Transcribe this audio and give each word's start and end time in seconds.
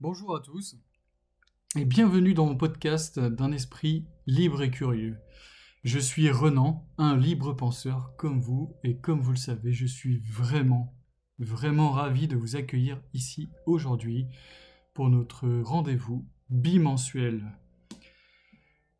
Bonjour 0.00 0.36
à 0.36 0.38
tous 0.38 0.76
et 1.74 1.84
bienvenue 1.84 2.32
dans 2.32 2.46
mon 2.46 2.56
podcast 2.56 3.18
d'un 3.18 3.50
esprit 3.50 4.06
libre 4.28 4.62
et 4.62 4.70
curieux. 4.70 5.18
Je 5.82 5.98
suis 5.98 6.30
Renan, 6.30 6.86
un 6.98 7.16
libre 7.16 7.52
penseur 7.52 8.12
comme 8.16 8.38
vous 8.38 8.76
et 8.84 8.98
comme 8.98 9.20
vous 9.20 9.32
le 9.32 9.36
savez, 9.36 9.72
je 9.72 9.86
suis 9.86 10.18
vraiment, 10.18 10.94
vraiment 11.40 11.90
ravi 11.90 12.28
de 12.28 12.36
vous 12.36 12.54
accueillir 12.54 13.02
ici 13.12 13.50
aujourd'hui 13.66 14.28
pour 14.94 15.10
notre 15.10 15.48
rendez-vous 15.64 16.24
bimensuel. 16.48 17.58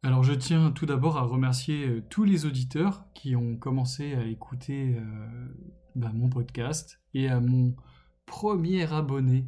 Alors 0.03 0.25
je 0.25 0.33
tiens 0.33 0.73
tout 0.73 0.87
d'abord 0.87 1.17
à 1.17 1.23
remercier 1.23 1.87
euh, 1.87 2.03
tous 2.11 2.25
les 2.25 2.45
auditeurs 2.45 3.05
qui 3.15 3.37
ont 3.37 3.57
commencé 3.57 4.15
à 4.17 4.25
écouter 4.25 4.96
euh, 4.96 5.49
bah, 5.95 6.11
mon 6.12 6.29
podcast 6.29 7.01
et 7.15 7.29
à 7.29 7.39
mon 7.39 7.77
premier 8.27 8.93
abonné 8.93 9.46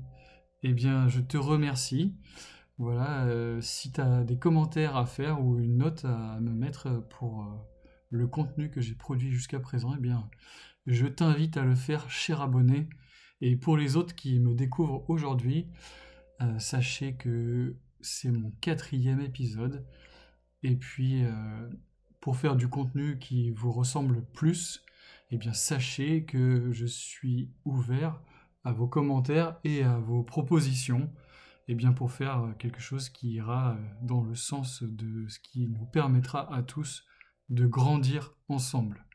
eh 0.62 0.72
bien, 0.72 1.08
je 1.08 1.20
te 1.20 1.36
remercie. 1.36 2.14
Voilà, 2.78 3.24
euh, 3.26 3.60
si 3.60 3.92
tu 3.92 4.00
as 4.00 4.24
des 4.24 4.38
commentaires 4.38 4.96
à 4.96 5.06
faire 5.06 5.42
ou 5.42 5.58
une 5.58 5.78
note 5.78 6.04
à 6.04 6.38
me 6.40 6.50
mettre 6.50 7.06
pour 7.10 7.42
euh, 7.42 7.46
le 8.10 8.26
contenu 8.26 8.70
que 8.70 8.80
j'ai 8.80 8.94
produit 8.94 9.32
jusqu'à 9.32 9.60
présent, 9.60 9.94
eh 9.96 10.00
bien, 10.00 10.28
je 10.86 11.06
t'invite 11.06 11.56
à 11.56 11.64
le 11.64 11.74
faire, 11.74 12.10
cher 12.10 12.40
abonné. 12.40 12.88
Et 13.40 13.56
pour 13.56 13.76
les 13.76 13.96
autres 13.96 14.14
qui 14.14 14.38
me 14.38 14.54
découvrent 14.54 15.08
aujourd'hui, 15.08 15.68
euh, 16.42 16.58
sachez 16.58 17.14
que 17.14 17.76
c'est 18.00 18.30
mon 18.30 18.50
quatrième 18.60 19.20
épisode. 19.20 19.86
Et 20.62 20.76
puis, 20.76 21.24
pour 22.20 22.36
faire 22.36 22.54
du 22.54 22.68
contenu 22.68 23.18
qui 23.18 23.50
vous 23.50 23.72
ressemble 23.72 24.26
plus, 24.34 24.84
eh 25.30 25.38
bien, 25.38 25.54
sachez 25.54 26.24
que 26.24 26.70
je 26.70 26.84
suis 26.84 27.50
ouvert 27.64 28.20
à 28.64 28.72
vos 28.72 28.88
commentaires 28.88 29.58
et 29.64 29.82
à 29.82 29.98
vos 29.98 30.22
propositions 30.22 31.10
eh 31.72 31.76
bien 31.76 31.92
pour 31.92 32.10
faire 32.10 32.52
quelque 32.58 32.80
chose 32.80 33.10
qui 33.10 33.34
ira 33.34 33.74
euh, 33.74 33.76
dans 34.02 34.22
le 34.22 34.34
sens 34.34 34.82
de 34.82 35.28
ce 35.28 35.38
qui 35.38 35.68
nous 35.68 35.86
permettra 35.86 36.52
à 36.52 36.64
tous 36.64 37.04
de 37.48 37.64
grandir 37.64 38.34
ensemble. 38.48 39.06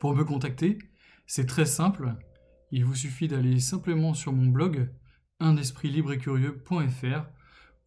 Pour 0.00 0.16
me 0.16 0.24
contacter, 0.24 0.78
c'est 1.28 1.46
très 1.46 1.64
simple. 1.64 2.16
Il 2.72 2.84
vous 2.84 2.96
suffit 2.96 3.28
d'aller 3.28 3.60
simplement 3.60 4.14
sur 4.14 4.32
mon 4.32 4.46
blog 4.46 4.92
undespritlibre-et-curieux.fr 5.38 7.28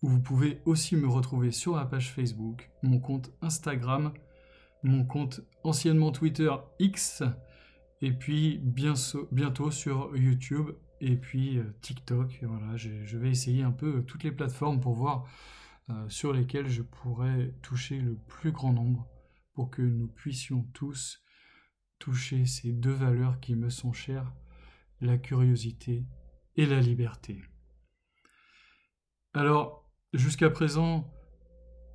où 0.01 0.07
vous 0.07 0.21
pouvez 0.21 0.61
aussi 0.63 0.95
me 0.95 1.07
retrouver 1.09 1.51
sur 1.51 1.73
ma 1.73 1.85
page 1.85 2.13
Facebook, 2.13 2.71
mon 2.83 2.99
compte 2.99 3.31
Instagram, 3.41 4.13
mon 4.81 5.03
compte 5.03 5.41
anciennement 5.65 6.13
Twitter 6.13 6.51
X 6.79 7.21
et 8.03 8.11
puis 8.11 8.59
bientôt 8.61 9.71
sur 9.71 10.13
YouTube 10.17 10.71
et 10.99 11.15
puis 11.15 11.57
euh, 11.57 11.63
TikTok. 11.79 12.37
Voilà, 12.43 12.75
je 12.75 13.17
vais 13.17 13.29
essayer 13.29 13.63
un 13.63 13.71
peu 13.71 13.99
euh, 13.99 14.01
toutes 14.01 14.25
les 14.25 14.31
plateformes 14.33 14.81
pour 14.81 14.93
voir 14.93 15.25
euh, 15.89 16.09
sur 16.09 16.33
lesquelles 16.33 16.67
je 16.67 16.81
pourrais 16.81 17.53
toucher 17.61 17.97
le 17.99 18.15
plus 18.27 18.51
grand 18.51 18.73
nombre 18.73 19.07
pour 19.53 19.71
que 19.71 19.81
nous 19.81 20.07
puissions 20.07 20.63
tous 20.73 21.23
toucher 21.97 22.45
ces 22.45 22.73
deux 22.73 22.91
valeurs 22.91 23.39
qui 23.39 23.55
me 23.55 23.69
sont 23.69 23.93
chères, 23.93 24.33
la 24.99 25.17
curiosité 25.17 26.03
et 26.57 26.65
la 26.65 26.81
liberté. 26.81 27.41
Alors, 29.33 29.89
jusqu'à 30.11 30.49
présent, 30.49 31.09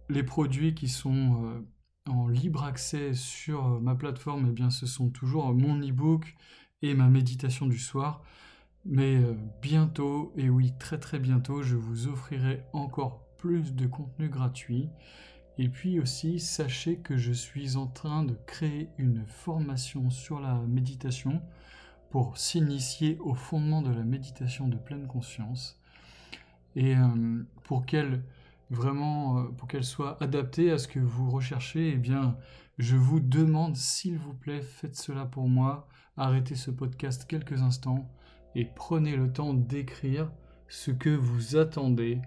les 0.08 0.22
produits 0.22 0.74
qui 0.74 0.88
sont 0.88 1.66
en 2.08 2.28
libre 2.28 2.64
accès 2.64 3.14
sur 3.14 3.66
euh, 3.66 3.80
ma 3.80 3.94
plateforme, 3.94 4.46
eh 4.48 4.52
bien, 4.52 4.70
ce 4.70 4.86
sont 4.86 5.10
toujours 5.10 5.54
mon 5.54 5.80
e-book 5.80 6.36
et 6.82 6.94
ma 6.94 7.08
méditation 7.08 7.66
du 7.66 7.78
soir. 7.78 8.22
Mais 8.84 9.16
euh, 9.16 9.34
bientôt, 9.60 10.32
et 10.36 10.48
oui, 10.48 10.72
très 10.78 10.98
très 10.98 11.18
bientôt, 11.18 11.62
je 11.62 11.76
vous 11.76 12.08
offrirai 12.08 12.62
encore 12.72 13.24
plus 13.36 13.74
de 13.74 13.86
contenu 13.86 14.28
gratuit. 14.28 14.88
Et 15.58 15.68
puis 15.68 15.98
aussi, 16.00 16.38
sachez 16.38 16.98
que 16.98 17.16
je 17.16 17.32
suis 17.32 17.76
en 17.76 17.86
train 17.86 18.22
de 18.22 18.36
créer 18.46 18.88
une 18.96 19.24
formation 19.26 20.08
sur 20.08 20.40
la 20.40 20.54
méditation 20.54 21.42
pour 22.10 22.38
s'initier 22.38 23.18
au 23.18 23.34
fondement 23.34 23.82
de 23.82 23.90
la 23.90 24.04
méditation 24.04 24.68
de 24.68 24.76
pleine 24.76 25.06
conscience. 25.06 25.80
Et 26.76 26.96
euh, 26.96 27.42
pour 27.64 27.86
qu'elle 27.86 28.22
vraiment 28.70 29.38
euh, 29.38 29.44
pour 29.56 29.68
qu'elle 29.68 29.84
soit 29.84 30.22
adaptée 30.22 30.70
à 30.70 30.78
ce 30.78 30.88
que 30.88 31.00
vous 31.00 31.30
recherchez, 31.30 31.92
eh 31.92 31.96
bien, 31.96 32.36
je 32.78 32.96
vous 32.96 33.20
demande, 33.20 33.76
s'il 33.76 34.18
vous 34.18 34.34
plaît, 34.34 34.62
faites 34.62 34.96
cela 34.96 35.24
pour 35.24 35.48
moi, 35.48 35.88
arrêtez 36.16 36.54
ce 36.54 36.70
podcast 36.70 37.24
quelques 37.26 37.62
instants 37.62 38.08
et 38.54 38.64
prenez 38.64 39.16
le 39.16 39.32
temps 39.32 39.54
d'écrire 39.54 40.30
ce 40.68 40.90
que 40.90 41.10
vous 41.10 41.56
attendez 41.56 42.20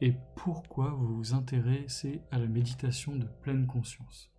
et 0.00 0.14
pourquoi 0.36 0.90
vous 0.90 1.16
vous 1.16 1.34
intéressez 1.34 2.22
à 2.30 2.38
la 2.38 2.46
méditation 2.46 3.16
de 3.16 3.26
pleine 3.42 3.66
conscience. 3.66 4.30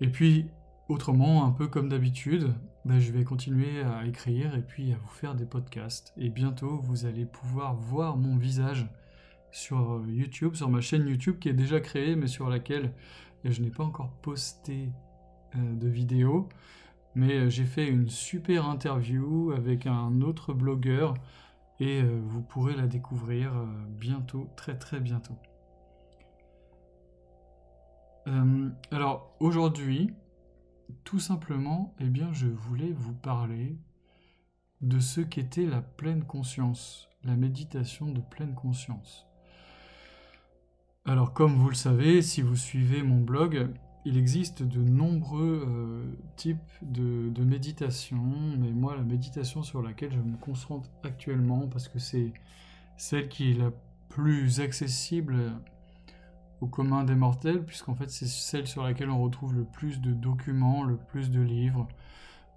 Et 0.00 0.08
puis, 0.08 0.46
autrement, 0.88 1.44
un 1.44 1.50
peu 1.50 1.68
comme 1.68 1.88
d'habitude, 1.88 2.54
ben, 2.84 2.98
je 2.98 3.10
vais 3.10 3.24
continuer 3.24 3.82
à 3.82 4.06
écrire 4.06 4.54
et 4.54 4.62
puis 4.62 4.92
à 4.92 4.96
vous 4.96 5.08
faire 5.08 5.34
des 5.34 5.46
podcasts. 5.46 6.12
Et 6.16 6.28
bientôt, 6.28 6.78
vous 6.78 7.06
allez 7.06 7.24
pouvoir 7.24 7.74
voir 7.74 8.16
mon 8.16 8.36
visage 8.36 8.86
sur 9.56 9.94
euh, 9.94 10.04
YouTube, 10.06 10.54
sur 10.54 10.68
ma 10.68 10.82
chaîne 10.82 11.08
YouTube 11.08 11.38
qui 11.38 11.48
est 11.48 11.54
déjà 11.54 11.80
créée, 11.80 12.14
mais 12.14 12.26
sur 12.26 12.50
laquelle 12.50 12.92
je 13.44 13.62
n'ai 13.62 13.70
pas 13.70 13.84
encore 13.84 14.12
posté 14.20 14.90
euh, 15.54 15.74
de 15.74 15.88
vidéo. 15.88 16.48
Mais 17.14 17.36
euh, 17.36 17.48
j'ai 17.48 17.64
fait 17.64 17.88
une 17.88 18.10
super 18.10 18.68
interview 18.68 19.52
avec 19.52 19.86
un 19.86 20.20
autre 20.20 20.52
blogueur 20.52 21.14
et 21.80 22.02
vous 22.02 22.40
pourrez 22.40 22.74
la 22.74 22.86
découvrir 22.86 23.52
bientôt, 23.90 24.48
très 24.56 24.78
très 24.78 24.98
bientôt. 24.98 25.36
alors 28.90 29.36
aujourd'hui, 29.40 30.14
tout 31.04 31.18
simplement, 31.18 31.94
eh 32.00 32.08
bien, 32.08 32.32
je 32.32 32.46
voulais 32.46 32.92
vous 32.92 33.12
parler 33.12 33.76
de 34.80 35.00
ce 35.00 35.20
qu'était 35.20 35.66
la 35.66 35.82
pleine 35.82 36.24
conscience, 36.24 37.10
la 37.24 37.36
méditation 37.36 38.10
de 38.10 38.22
pleine 38.22 38.54
conscience. 38.54 39.26
Alors 41.08 41.32
comme 41.32 41.54
vous 41.54 41.68
le 41.68 41.76
savez, 41.76 42.20
si 42.20 42.42
vous 42.42 42.56
suivez 42.56 43.04
mon 43.04 43.20
blog, 43.20 43.68
il 44.04 44.18
existe 44.18 44.64
de 44.64 44.80
nombreux 44.80 45.64
euh, 45.64 46.04
types 46.34 46.58
de, 46.82 47.44
méditation, 47.44 48.24
mais 48.58 48.72
moi 48.72 48.96
la 48.96 49.04
méditation 49.04 49.62
sur 49.62 49.82
laquelle 49.82 50.10
je 50.10 50.18
me 50.18 50.36
concentre 50.36 50.90
actuellement, 51.04 51.68
parce 51.68 51.86
que 51.86 52.00
c'est 52.00 52.32
celle 52.96 53.28
qui 53.28 53.52
est 53.52 53.54
la 53.54 53.70
plus 54.08 54.60
accessible 54.60 55.52
au 56.60 56.66
commun 56.66 57.04
des 57.04 57.14
mortels, 57.14 57.64
puisqu'en 57.64 57.94
fait 57.94 58.10
c'est 58.10 58.26
celle 58.26 58.66
sur 58.66 58.82
laquelle 58.82 59.10
on 59.10 59.22
retrouve 59.22 59.54
le 59.54 59.64
plus 59.64 60.00
de 60.00 60.12
documents, 60.12 60.82
le 60.82 60.96
plus 60.96 61.30
de 61.30 61.40
livres, 61.40 61.86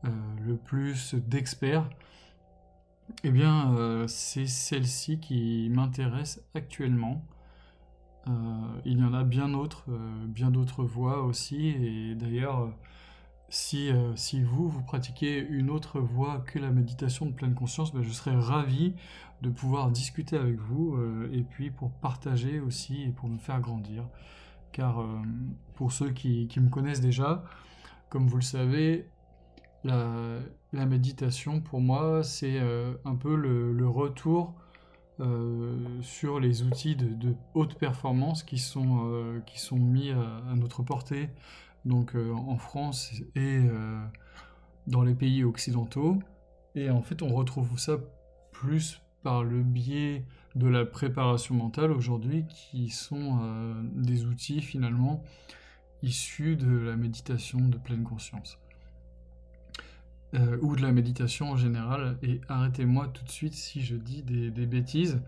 euh, 0.06 0.10
le 0.44 0.58
plus 0.58 1.14
d'experts, 1.14 1.88
eh 3.24 3.30
bien 3.30 3.76
euh, 3.76 4.08
c'est 4.08 4.48
celle-ci 4.48 5.20
qui 5.20 5.70
m'intéresse 5.72 6.42
actuellement. 6.56 7.24
Euh, 8.28 8.32
il 8.86 9.00
y 9.00 9.04
en 9.04 9.14
a 9.14 9.24
bien 9.24 9.50
d'autres, 9.50 9.86
euh, 9.90 10.26
bien 10.28 10.52
d'autres 10.52 10.84
voies 10.84 11.24
aussi. 11.24 11.70
Et 11.70 12.16
d'ailleurs, 12.16 12.62
euh, 12.62 12.70
si, 13.50 13.90
si, 14.16 14.44
vous, 14.44 14.70
vous 14.70 14.84
pratiquez 14.84 15.40
une 15.40 15.72
autre 15.72 16.00
voie 16.00 16.40
que 16.40 16.60
la 16.60 16.70
méditation 16.72 17.26
de 17.26 17.32
pleine 17.32 17.56
conscience, 17.56 17.94
ben, 17.94 18.04
je 18.04 18.12
serais 18.12 18.36
ravi 18.36 18.94
de 19.42 19.50
pouvoir 19.50 19.90
discuter 19.90 20.38
avec 20.38 20.60
vous 20.60 21.00
et 21.34 21.42
puis 21.44 21.72
pour 21.72 21.90
partager 21.92 22.60
aussi 22.60 23.04
et 23.04 23.10
pour 23.10 23.28
me 23.28 23.40
faire 23.40 23.60
grandir. 23.60 24.08
Car 24.72 25.04
pour 25.74 25.92
ceux 25.92 26.12
qui, 26.12 26.48
qui, 26.48 26.60
me 26.60 26.70
connaissent 26.70 27.02
déjà, 27.02 27.44
comme 28.10 28.28
vous 28.28 28.36
le 28.36 28.44
savez, 28.44 29.10
la, 29.84 30.86
méditation 30.86 31.60
pour 31.60 31.82
moi 31.82 32.24
c'est 32.24 32.60
un 33.04 33.16
peu 33.16 33.36
le 33.36 33.88
retour 33.88 34.54
euh, 35.20 35.76
sur 36.02 36.40
les 36.40 36.64
outils 36.64 36.96
de, 36.96 37.36
haute 37.54 37.76
performance 37.76 38.44
qui 38.44 38.58
sont, 38.58 39.10
euh, 39.12 39.42
mis 39.74 40.12
à, 40.12 40.56
notre 40.56 40.82
portée, 40.82 41.30
donc 41.84 42.16
euh, 42.16 42.32
en 42.32 42.58
France 42.58 43.12
et 43.36 43.60
dans 44.88 45.04
les 45.04 45.16
pays 45.16 45.44
occidentaux. 45.44 46.20
Et 46.76 46.90
en 46.90 47.02
fait, 47.02 47.22
on 47.22 47.34
retrouve 47.34 47.78
ça 47.78 47.98
plus 48.52 49.02
par 49.24 49.44
le 49.44 49.62
biais 49.62 50.26
de 50.56 50.68
la 50.68 50.86
préparation 50.86 51.54
mentale 51.54 51.92
aujourd'hui, 51.92 52.46
qui 52.48 52.90
sont 52.90 53.40
des 53.94 54.26
outils 54.26 54.62
finalement 54.62 55.22
issus 56.02 56.56
de 56.56 56.78
la 56.78 56.96
méditation 56.96 57.60
de 57.60 57.78
pleine 57.78 58.04
conscience. 58.04 58.58
Euh, 60.36 60.60
ou 60.62 60.76
de 60.76 60.84
la 60.84 60.92
méditation 60.92 61.50
en 61.50 61.58
général, 61.58 62.20
et 62.22 62.40
arrêtez-moi 62.50 63.08
tout 63.08 63.24
de 63.24 63.32
suite 63.32 63.56
si 63.56 63.82
je 63.82 63.96
dis 63.96 64.22
des, 64.22 64.66
bêtises. 64.68 65.20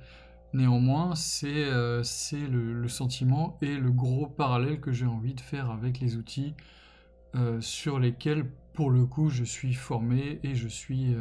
Néanmoins, 0.54 1.16
c'est 1.16 1.66
euh, 1.66 2.04
le, 2.52 2.88
sentiment 2.88 3.58
et 3.64 3.78
le 3.78 3.90
gros 3.90 4.28
parallèle 4.28 4.80
que 4.80 4.92
j'ai 4.92 5.08
envie 5.08 5.34
de 5.34 5.42
faire 5.42 5.72
avec 5.72 6.00
les 6.00 6.18
outils 6.18 6.54
euh, 7.34 7.60
sur 7.62 7.98
lesquels, 7.98 8.46
pour 8.74 8.92
le 8.92 9.08
coup, 9.08 9.30
je 9.30 9.44
suis 9.44 9.74
formé 9.74 10.40
et 10.44 10.54
je 10.54 10.68
suis 10.68 11.16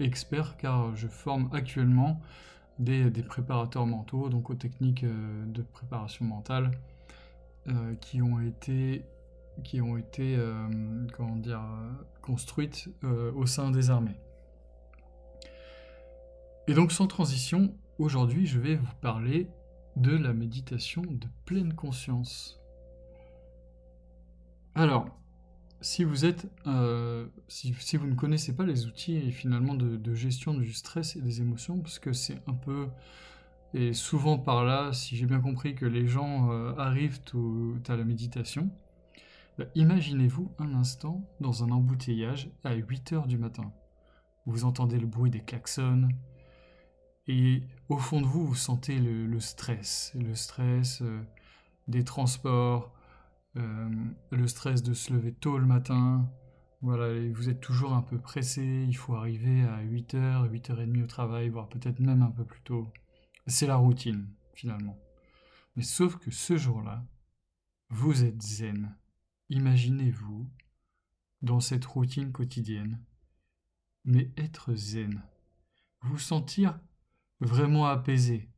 expert 0.00 0.56
car 0.56 0.96
je 0.96 1.06
forme 1.06 1.48
actuellement 1.52 2.20
des, 2.80 3.08
préparateurs 3.22 3.86
mentaux, 3.86 4.28
donc 4.30 4.50
aux 4.50 4.56
techniques 4.56 5.04
de 5.04 5.62
préparation 5.62 6.24
mentale 6.24 6.72
qui 8.00 8.20
ont 8.20 8.40
été, 8.40 9.04
qui 9.64 9.80
ont 9.80 9.96
été 9.96 10.38
comment 11.16 11.36
dire, 11.36 11.62
construites 12.22 12.88
au 13.02 13.46
sein 13.46 13.70
des 13.70 13.90
armées. 13.90 14.18
Et 16.68 16.74
donc 16.74 16.92
sans 16.92 17.06
transition, 17.06 17.74
aujourd'hui 17.98 18.46
je 18.46 18.58
vais 18.58 18.76
vous 18.76 18.94
parler 19.00 19.48
de 19.96 20.16
la 20.16 20.32
méditation 20.32 21.02
de 21.02 21.26
pleine 21.44 21.72
conscience. 21.72 22.60
Alors, 24.74 25.08
si 25.80 26.04
vous 26.04 26.24
êtes, 26.24 26.46
euh, 26.66 27.26
si, 27.48 27.72
vous 27.96 28.06
ne 28.06 28.14
connaissez 28.14 28.54
pas 28.54 28.64
les 28.64 28.86
outils 28.86 29.30
finalement 29.32 29.74
de, 29.74 30.14
gestion 30.14 30.54
du 30.54 30.72
stress 30.72 31.16
et 31.16 31.20
des 31.20 31.40
émotions, 31.40 31.80
parce 31.80 31.98
que 31.98 32.12
c'est 32.12 32.40
un 32.46 32.54
peu 32.54 32.88
et 33.74 33.92
souvent 33.92 34.38
par 34.38 34.64
là, 34.64 34.92
si 34.92 35.16
j'ai 35.16 35.26
bien 35.26 35.40
compris 35.40 35.74
que 35.74 35.84
les 35.84 36.06
gens 36.06 36.50
euh, 36.50 36.72
arrivent 36.76 37.20
à 37.88 37.96
la 37.96 38.04
méditation, 38.04 38.70
imaginez-vous 39.74 40.52
un 40.58 40.74
instant 40.74 41.22
dans 41.40 41.64
un 41.64 41.70
embouteillage 41.70 42.50
à 42.64 42.74
8 42.74 43.12
heures 43.12 43.26
du 43.26 43.38
matin. 43.38 43.72
Vous 44.46 44.64
entendez 44.64 44.98
le 44.98 45.06
bruit 45.06 45.30
des 45.30 45.40
klaxons, 45.40 46.08
et 47.28 47.62
au 47.88 47.98
fond 47.98 48.20
de 48.20 48.26
vous, 48.26 48.46
vous 48.46 48.54
sentez 48.54 48.98
le, 48.98 49.40
stress, 49.40 50.12
le 50.14 50.34
stress 50.34 51.02
euh, 51.02 51.20
des 51.88 52.04
transports, 52.04 52.92
euh, 53.56 53.88
le 54.30 54.46
stress 54.46 54.82
de 54.82 54.94
se 54.94 55.12
lever 55.12 55.32
tôt 55.32 55.58
le 55.58 55.66
matin. 55.66 56.30
Voilà, 56.82 57.08
vous 57.32 57.48
êtes 57.48 57.60
toujours 57.60 57.94
un 57.94 58.02
peu 58.02 58.18
pressé, 58.18 58.62
il 58.86 58.96
faut 58.96 59.14
arriver 59.16 59.62
à 59.62 59.82
8h, 59.82 60.48
8h30 60.48 61.02
au 61.02 61.06
travail, 61.06 61.48
voire 61.48 61.68
peut-être 61.68 61.98
même 61.98 62.22
un 62.22 62.30
peu 62.30 62.44
plus 62.44 62.60
tôt. 62.60 62.92
C'est 63.46 63.66
la 63.66 63.76
routine, 63.76 64.28
finalement. 64.54 64.96
Mais 65.74 65.82
sauf 65.82 66.16
que 66.16 66.30
ce 66.30 66.56
jour-là, 66.56 67.04
vous 67.90 68.24
êtes 68.24 68.40
zen. 68.40 68.94
Imaginez-vous 69.48 70.50
dans 71.42 71.60
cette 71.60 71.84
routine 71.84 72.32
quotidienne, 72.32 73.00
mais 74.04 74.32
être 74.36 74.74
zen. 74.74 75.22
Vous 76.02 76.18
sentir 76.18 76.80
vraiment 77.40 77.86
apaisé, 77.86 78.50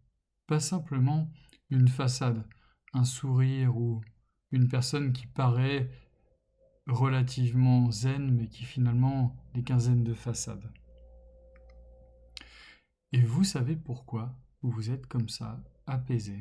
pas 0.46 0.60
simplement 0.60 1.30
une 1.70 1.88
façade, 1.88 2.46
un 2.94 3.04
sourire 3.04 3.76
ou 3.76 4.00
une 4.50 4.68
personne 4.68 5.12
qui 5.12 5.26
paraît 5.26 5.90
relativement 6.86 7.90
zen 7.90 8.30
mais 8.30 8.48
qui 8.48 8.64
finalement 8.64 9.36
qu'un 9.64 9.78
zen 9.78 10.04
de 10.04 10.14
façade. 10.14 10.72
Et 13.12 13.20
vous 13.20 13.44
savez 13.44 13.76
pourquoi 13.76 14.38
vous 14.62 14.90
êtes 14.90 15.06
comme 15.06 15.28
ça, 15.28 15.62
apaisé, 15.86 16.40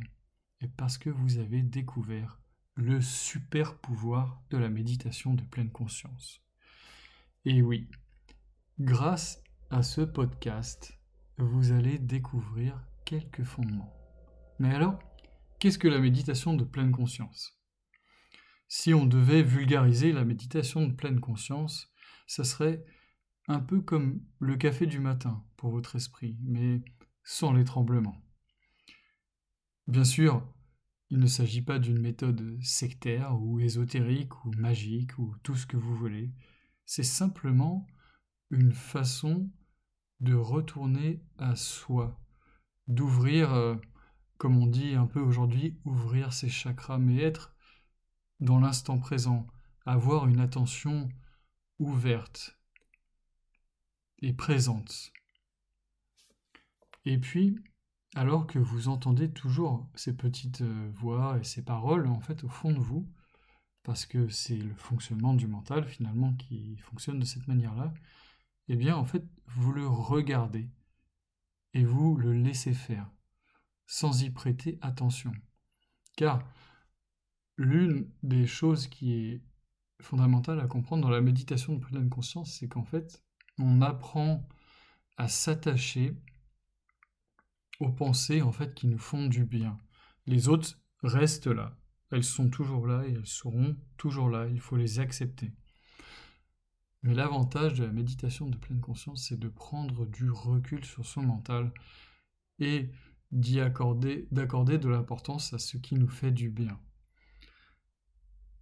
et 0.61 0.67
parce 0.67 0.97
que 0.97 1.09
vous 1.09 1.38
avez 1.38 1.61
découvert 1.61 2.39
le 2.77 3.01
super 3.01 3.75
pouvoir 3.75 4.39
de 4.51 4.57
la 4.57 4.69
méditation 4.69 5.33
de 5.33 5.41
pleine 5.41 5.71
conscience. 5.71 6.41
Et 7.44 7.63
oui, 7.63 7.89
grâce 8.79 9.44
à 9.71 9.81
ce 9.81 10.01
podcast, 10.01 10.94
vous 11.39 11.71
allez 11.71 11.97
découvrir 11.97 12.79
quelques 13.03 13.44
fondements. 13.44 13.94
Mais 14.59 14.74
alors, 14.74 15.00
qu'est-ce 15.59 15.79
que 15.79 15.88
la 15.88 16.00
méditation 16.00 16.53
de 16.53 16.63
pleine 16.63 16.91
conscience? 16.91 17.59
Si 18.68 18.94
on 18.94 19.06
devait 19.06 19.44
vulgariser 19.44 20.12
la 20.12 20.24
méditation 20.24 20.85
de 20.85 20.94
pleine 20.94 21.19
conscience, 21.19 21.91
ça 22.27 22.44
serait 22.44 22.85
un 23.47 23.59
peu 23.59 23.81
comme 23.81 24.21
le 24.39 24.56
café 24.56 24.85
du 24.85 25.00
matin 25.00 25.44
pour 25.56 25.71
votre 25.71 25.95
esprit, 25.95 26.38
mais 26.44 26.81
sans 27.24 27.53
les 27.53 27.63
tremblements. 27.63 28.21
Bien 29.88 30.03
sûr, 30.03 30.45
il 31.09 31.19
ne 31.19 31.27
s'agit 31.27 31.62
pas 31.62 31.80
d'une 31.80 32.00
méthode 32.00 32.57
sectaire 32.62 33.39
ou 33.39 33.59
ésotérique 33.59 34.45
ou 34.45 34.51
magique 34.57 35.18
ou 35.18 35.36
tout 35.44 35.56
ce 35.56 35.65
que 35.65 35.77
vous 35.77 35.95
voulez. 35.95 36.31
C'est 36.86 37.04
simplement 37.04 37.88
une 38.50 38.74
façon 38.74 39.50
de 40.19 40.33
retourner 40.33 41.21
à 41.38 41.56
soi, 41.56 42.19
d'ouvrir, 42.88 43.54
euh, 43.54 43.75
comme 44.38 44.57
on 44.57 44.68
dit 44.68 44.95
un 44.95 45.06
peu 45.06 45.19
aujourd'hui, 45.19 45.80
ouvrir 45.86 46.33
ses 46.33 46.50
chakras, 46.50 46.98
mais 46.98 47.21
être 47.21 47.56
dans 48.39 48.60
l'instant 48.60 49.00
présent, 49.00 49.48
avoir 49.86 50.27
une 50.27 50.39
attention 50.39 51.07
ouverte 51.80 52.57
et 54.19 54.33
présente. 54.33 55.12
Et 57.06 57.18
puis, 57.18 57.57
alors 58.17 58.47
que 58.47 58.57
vous 58.57 58.87
entendez 58.87 59.29
toujours 59.29 59.87
ces 59.93 60.15
petites 60.15 60.61
euh, 60.61 60.89
voix 60.95 61.37
et 61.37 61.43
ces 61.43 61.63
paroles, 61.63 62.07
en 62.07 62.19
fait, 62.19 62.43
au 62.43 62.49
fond 62.49 62.71
de 62.71 62.79
vous, 62.79 63.07
parce 63.83 64.07
que 64.07 64.27
c'est 64.27 64.57
le 64.57 64.73
fonctionnement 64.73 65.35
du 65.35 65.45
mental 65.45 65.85
finalement 65.85 66.33
qui 66.33 66.77
fonctionne 66.77 67.19
de 67.19 67.25
cette 67.25 67.47
manière-là, 67.47 67.93
eh 68.69 68.75
bien 68.75 68.97
en 68.97 69.05
fait 69.05 69.23
vous 69.45 69.71
le 69.71 69.87
regardez 69.87 70.67
et 71.73 71.85
vous 71.85 72.17
le 72.17 72.33
laissez 72.33 72.73
faire, 72.73 73.07
sans 73.85 74.23
y 74.23 74.31
prêter 74.31 74.79
attention. 74.81 75.31
Car 76.15 76.39
l'une 77.55 78.09
des 78.23 78.47
choses 78.47 78.87
qui 78.87 79.13
est 79.13 79.43
fondamentale 80.01 80.59
à 80.59 80.65
comprendre 80.65 81.03
dans 81.03 81.11
la 81.11 81.21
méditation 81.21 81.75
de 81.75 81.85
pleine 81.85 82.09
conscience, 82.09 82.51
c'est 82.51 82.67
qu'en 82.67 82.83
fait, 82.83 83.23
on 83.59 83.81
apprend 83.83 84.47
à 85.17 85.27
s'attacher 85.27 86.15
aux 87.79 87.91
pensées 87.91 88.41
en 88.41 88.51
fait 88.51 88.74
qui 88.74 88.88
nous 88.88 88.97
font 88.97 89.27
du 89.27 89.45
bien. 89.45 89.77
Les 90.25 90.47
autres 90.47 90.79
restent 91.03 91.47
là, 91.47 91.77
elles 92.12 92.24
sont 92.24 92.50
toujours 92.50 92.88
là 92.88 93.06
et 93.06 93.13
elles 93.13 93.25
seront 93.25 93.75
toujours 93.97 94.29
là, 94.29 94.47
il 94.47 94.59
faut 94.59 94.77
les 94.77 95.00
accepter. 95.00 95.53
Mais 97.03 97.13
l'avantage 97.13 97.75
de 97.75 97.85
la 97.85 97.91
méditation 97.91 98.50
de 98.50 98.57
pleine 98.57 98.81
conscience, 98.81 99.27
c'est 99.27 99.39
de 99.39 99.50
prendre 99.50 100.06
du 100.06 100.29
recul 100.29 100.83
sur 100.83 101.06
son 101.06 101.21
mental 101.21 101.71
et 102.59 102.89
d'y 103.31 103.59
accorder, 103.59 104.27
d'accorder 104.31 104.77
de 104.77 104.89
l'importance 104.89 105.53
à 105.53 105.59
ce 105.59 105.77
qui 105.77 105.95
nous 105.95 106.07
fait 106.07 106.31
du 106.31 106.50
bien. 106.50 106.79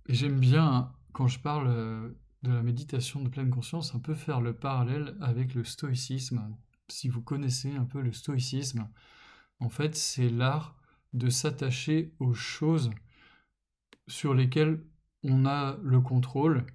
J'aime 0.10 0.40
bien, 0.40 0.92
quand 1.14 1.28
je 1.28 1.40
parle 1.40 1.68
euh, 1.68 2.10
de 2.44 2.52
la 2.52 2.62
méditation 2.62 3.22
de 3.22 3.30
pleine 3.30 3.50
conscience, 3.50 3.96
un 3.96 4.00
peu 4.00 4.14
faire 4.14 4.42
le 4.42 4.54
parallèle 4.54 5.18
avec 5.22 5.56
le 5.56 5.64
stoïcisme. 5.64 6.56
Si 6.88 7.10
vous 7.10 7.22
connaissez 7.22 7.76
un 7.76 7.86
peu 7.86 8.02
le 8.02 8.12
stoïcisme, 8.12 8.88
en 9.60 9.70
fait, 9.70 9.96
c'est 9.96 10.30
l'art 10.30 10.78
de 11.14 11.30
s'attacher 11.30 12.14
aux 12.20 12.34
choses 12.34 12.92
sur 14.08 14.34
lesquelles 14.34 14.84
on 15.24 15.46
a 15.46 15.78
le 15.82 16.02
contrôle 16.02 16.66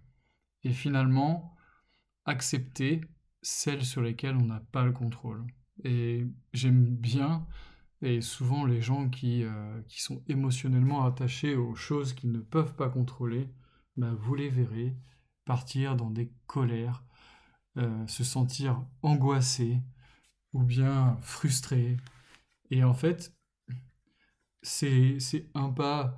et 0.65 0.73
finalement 0.73 1.57
accepter 2.25 3.03
celles 3.43 3.85
sur 3.85 4.03
lesquelles 4.03 4.37
on 4.37 4.47
n'a 4.47 4.61
pas 4.73 4.85
le 4.85 4.93
contrôle. 4.93 5.47
Et 5.85 6.27
j'aime 6.53 6.85
bien, 6.85 7.47
et 8.03 8.21
souvent 8.21 8.65
les 8.65 8.81
gens 8.81 9.09
qui, 9.09 9.45
euh, 9.45 9.81
sont 9.89 10.23
émotionnellement 10.29 11.05
attachés 11.05 11.55
aux 11.55 11.75
choses 11.75 12.13
qu'ils 12.13 12.33
ne 12.33 12.41
peuvent 12.41 12.75
pas 12.75 12.89
contrôler, 12.89 13.49
bah, 13.97 14.13
vous 14.19 14.35
les 14.35 14.49
verrez 14.49 14.97
partir 15.45 15.97
dans 15.97 16.11
des 16.11 16.33
colères, 16.47 17.05
euh, 17.77 18.07
se 18.07 18.25
sentir 18.25 18.85
angoissés 19.03 19.81
ou 20.53 20.63
bien 20.63 21.19
frustrés. 21.23 21.97
Et 22.71 22.85
en 22.85 22.95
fait, 22.95 23.35
c'est 24.63 25.19
un 25.55 25.71
pas 25.71 26.17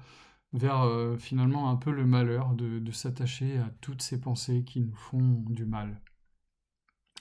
vers 0.53 0.83
euh, 0.83 1.17
finalement 1.17 1.71
un 1.71 1.77
peu 1.77 1.91
le 1.91 2.07
malheur 2.07 2.55
de, 2.55 2.91
s'attacher 2.93 3.59
à 3.59 3.71
toutes 3.81 4.03
ces 4.03 4.21
pensées 4.21 4.65
qui 4.65 4.81
nous 4.81 4.95
font 4.95 5.45
du 5.49 5.65
mal. 5.65 6.01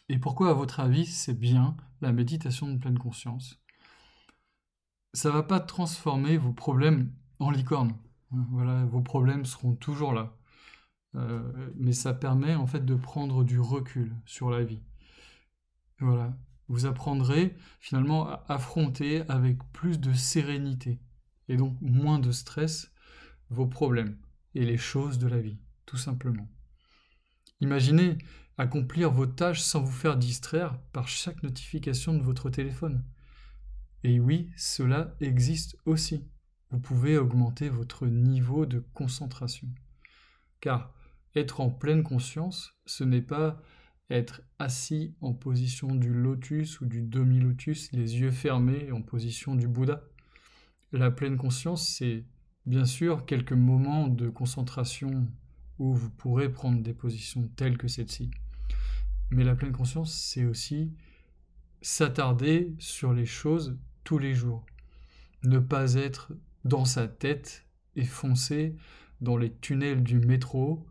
Et 0.10 0.18
pourquoi, 0.20 0.50
à 0.50 0.54
votre 0.54 0.82
avis, 0.82 1.06
c'est 1.06 1.38
bien 1.38 1.78
la 2.02 2.12
méditation 2.12 2.68
de 2.68 2.78
pleine 2.78 3.00
conscience? 3.00 3.62
Ça 5.14 5.32
va 5.32 5.44
pas 5.44 5.60
transformer 5.60 6.38
vos 6.38 6.54
problèmes 6.54 7.14
en 7.40 7.52
licorne. 7.52 7.96
Voilà, 8.32 8.86
vos 8.86 9.02
problèmes 9.02 9.46
seront 9.46 9.76
toujours 9.76 10.14
là. 10.14 10.36
Euh, 11.16 11.72
mais 11.76 11.92
ça 11.94 12.14
permet 12.14 12.56
en 12.56 12.68
fait 12.68 12.86
de 12.86 12.96
prendre 12.96 13.44
du 13.44 13.60
recul 13.60 14.16
sur 14.26 14.50
la 14.50 14.64
vie. 14.64 14.82
Voilà, 16.00 16.34
vous 16.72 16.86
apprendrez 16.86 17.54
finalement 17.82 18.30
à 18.30 18.46
affronter 18.48 19.24
avec 19.28 19.58
plus 19.74 20.00
de 20.00 20.14
sérénité 20.14 21.02
et 21.50 21.58
donc 21.58 21.78
moins 21.82 22.18
de 22.18 22.32
stress 22.32 22.92
vos 23.50 23.68
problèmes 23.68 24.18
et 24.56 24.66
les 24.66 24.78
choses 24.78 25.18
de 25.18 25.28
la 25.28 25.40
vie, 25.40 25.60
tout 25.86 25.98
simplement. 25.98 26.48
Imaginez 27.60 28.18
accomplir 28.58 29.12
vos 29.12 29.26
tâches 29.26 29.60
sans 29.60 29.82
vous 29.82 29.92
faire 29.92 30.16
distraire 30.16 30.80
par 30.94 31.10
chaque 31.10 31.44
notification 31.44 32.14
de 32.14 32.24
votre 32.24 32.50
téléphone. 32.50 33.04
Et 34.04 34.22
oui, 34.22 34.50
cela 34.56 35.16
existe 35.20 35.76
aussi. 35.86 36.26
Vous 36.70 36.80
pouvez 36.80 37.18
augmenter 37.18 37.68
votre 37.68 38.08
niveau 38.08 38.66
de 38.66 38.80
concentration. 38.94 39.68
Car 40.62 40.94
être 41.36 41.60
en 41.60 41.70
pleine 41.70 42.04
conscience, 42.04 42.74
ce 42.86 43.04
n'est 43.04 43.22
pas 43.22 43.62
être 44.12 44.42
assis 44.60 45.16
en 45.22 45.34
position 45.34 45.96
du 45.96 46.14
lotus 46.14 46.82
ou 46.82 46.86
du 46.86 47.02
demi-lotus, 47.02 47.92
les 47.94 48.20
yeux 48.20 48.32
fermés 48.32 48.92
en 48.92 49.02
position 49.02 49.56
du 49.56 49.68
Bouddha. 49.68 50.04
La 50.92 51.10
pleine 51.10 51.38
conscience, 51.38 51.88
c'est 51.88 52.26
bien 52.66 52.86
sûr 52.86 53.26
quelques 53.26 53.54
moments 53.54 54.08
de 54.08 54.30
concentration 54.30 55.28
où 55.80 55.94
vous 55.94 56.10
pourrez 56.10 56.52
prendre 56.52 56.82
des 56.82 56.94
positions 56.94 57.50
telles 57.56 57.78
que 57.78 57.88
celle-ci. 57.88 58.30
Mais 59.32 59.46
la 59.46 59.56
pleine 59.56 59.72
conscience, 59.72 60.14
c'est 60.14 60.44
aussi 60.44 60.92
s'attarder 61.82 62.76
sur 62.78 63.14
les 63.14 63.26
choses 63.26 63.78
tous 64.04 64.20
les 64.20 64.34
jours. 64.34 64.66
Ne 65.44 65.60
pas 65.60 65.96
être 65.96 66.34
dans 66.66 66.86
sa 66.86 67.08
tête 67.08 67.66
et 67.96 68.04
foncer 68.04 68.76
dans 69.22 69.38
les 69.38 69.54
tunnels 69.56 70.04
du 70.04 70.20
métro 70.20 70.86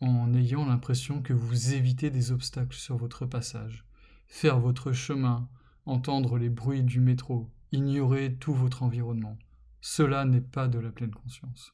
en 0.00 0.34
ayant 0.34 0.66
l'impression 0.66 1.22
que 1.22 1.32
vous 1.32 1.74
évitez 1.74 2.10
des 2.10 2.32
obstacles 2.32 2.76
sur 2.76 2.96
votre 2.96 3.26
passage. 3.26 3.84
Faire 4.26 4.58
votre 4.58 4.92
chemin, 4.92 5.48
entendre 5.84 6.38
les 6.38 6.50
bruits 6.50 6.82
du 6.82 7.00
métro, 7.00 7.50
ignorer 7.72 8.34
tout 8.34 8.54
votre 8.54 8.82
environnement. 8.82 9.38
Cela 9.80 10.24
n'est 10.24 10.40
pas 10.40 10.68
de 10.68 10.78
la 10.78 10.90
pleine 10.90 11.14
conscience. 11.14 11.72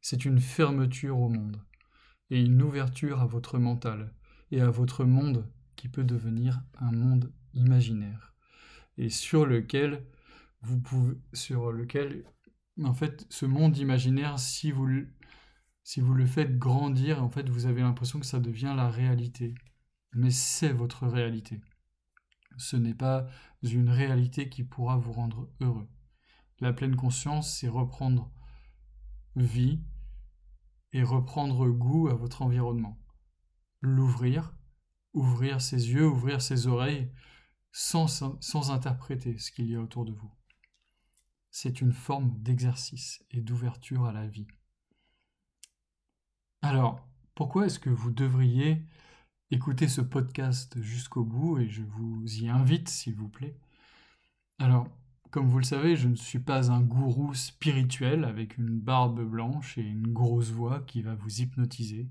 C'est 0.00 0.24
une 0.24 0.40
fermeture 0.40 1.18
au 1.18 1.28
monde 1.28 1.60
et 2.30 2.40
une 2.40 2.62
ouverture 2.62 3.20
à 3.20 3.26
votre 3.26 3.58
mental 3.58 4.12
et 4.50 4.60
à 4.60 4.70
votre 4.70 5.04
monde 5.04 5.48
qui 5.76 5.88
peut 5.88 6.04
devenir 6.04 6.62
un 6.80 6.92
monde 6.92 7.32
imaginaire 7.54 8.34
et 8.98 9.08
sur 9.08 9.46
lequel 9.46 10.04
vous 10.62 10.80
pouvez 10.80 11.16
sur 11.32 11.72
lequel 11.72 12.24
en 12.82 12.94
fait 12.94 13.26
ce 13.28 13.46
monde 13.46 13.76
imaginaire 13.76 14.38
si 14.38 14.70
vous 14.70 14.86
si 15.84 16.00
vous 16.00 16.14
le 16.14 16.26
faites 16.26 16.58
grandir 16.58 17.22
en 17.22 17.30
fait 17.30 17.48
vous 17.48 17.66
avez 17.66 17.82
l'impression 17.82 18.18
que 18.18 18.26
ça 18.26 18.40
devient 18.40 18.74
la 18.76 18.90
réalité 18.90 19.54
mais 20.14 20.30
c'est 20.30 20.72
votre 20.72 21.06
réalité 21.06 21.60
ce 22.56 22.76
n'est 22.76 22.94
pas 22.94 23.26
une 23.62 23.90
réalité 23.90 24.48
qui 24.48 24.64
pourra 24.64 24.96
vous 24.96 25.12
rendre 25.12 25.48
heureux 25.60 25.88
la 26.60 26.72
pleine 26.72 26.96
conscience 26.96 27.58
c'est 27.58 27.68
reprendre 27.68 28.32
vie 29.36 29.80
et 30.92 31.04
reprendre 31.04 31.68
goût 31.68 32.08
à 32.08 32.14
votre 32.14 32.42
environnement 32.42 32.98
l'ouvrir 33.80 34.56
ouvrir 35.12 35.60
ses 35.60 35.92
yeux 35.92 36.08
ouvrir 36.08 36.42
ses 36.42 36.66
oreilles 36.66 37.12
sans, 37.74 38.70
interpréter 38.70 39.36
ce 39.38 39.50
qu'il 39.50 39.68
y 39.68 39.74
a 39.74 39.80
autour 39.80 40.04
de 40.04 40.12
vous. 40.12 40.32
C'est 41.50 41.80
une 41.80 41.92
forme 41.92 42.40
d'exercice 42.40 43.24
et 43.32 43.40
d'ouverture 43.40 44.04
à 44.04 44.12
la 44.12 44.28
vie. 44.28 44.46
Alors, 46.66 47.06
pourquoi 47.34 47.66
est-ce 47.66 47.78
que 47.78 47.90
vous 47.90 48.10
devriez 48.10 48.80
écouter 49.50 49.86
ce 49.86 50.00
podcast 50.00 50.80
jusqu'au 50.80 51.22
bout 51.22 51.58
et 51.58 51.68
je 51.68 51.82
vous 51.82 52.24
y 52.38 52.48
invite, 52.48 52.88
s'il 52.88 53.14
vous 53.14 53.28
plaît? 53.28 53.54
Alors, 54.58 54.88
comme 55.30 55.46
vous 55.46 55.58
le 55.58 55.64
savez, 55.64 55.94
je 55.94 56.08
ne 56.08 56.16
suis 56.16 56.38
pas 56.38 56.72
un 56.72 56.80
gourou 56.80 57.34
spirituel 57.34 58.24
avec 58.24 58.56
une 58.56 58.78
barbe 58.78 59.20
blanche 59.28 59.76
et 59.76 59.82
une 59.82 60.10
grosse 60.10 60.52
voix 60.52 60.80
qui 60.80 61.02
va 61.02 61.14
vous 61.14 61.42
hypnotiser. 61.42 62.08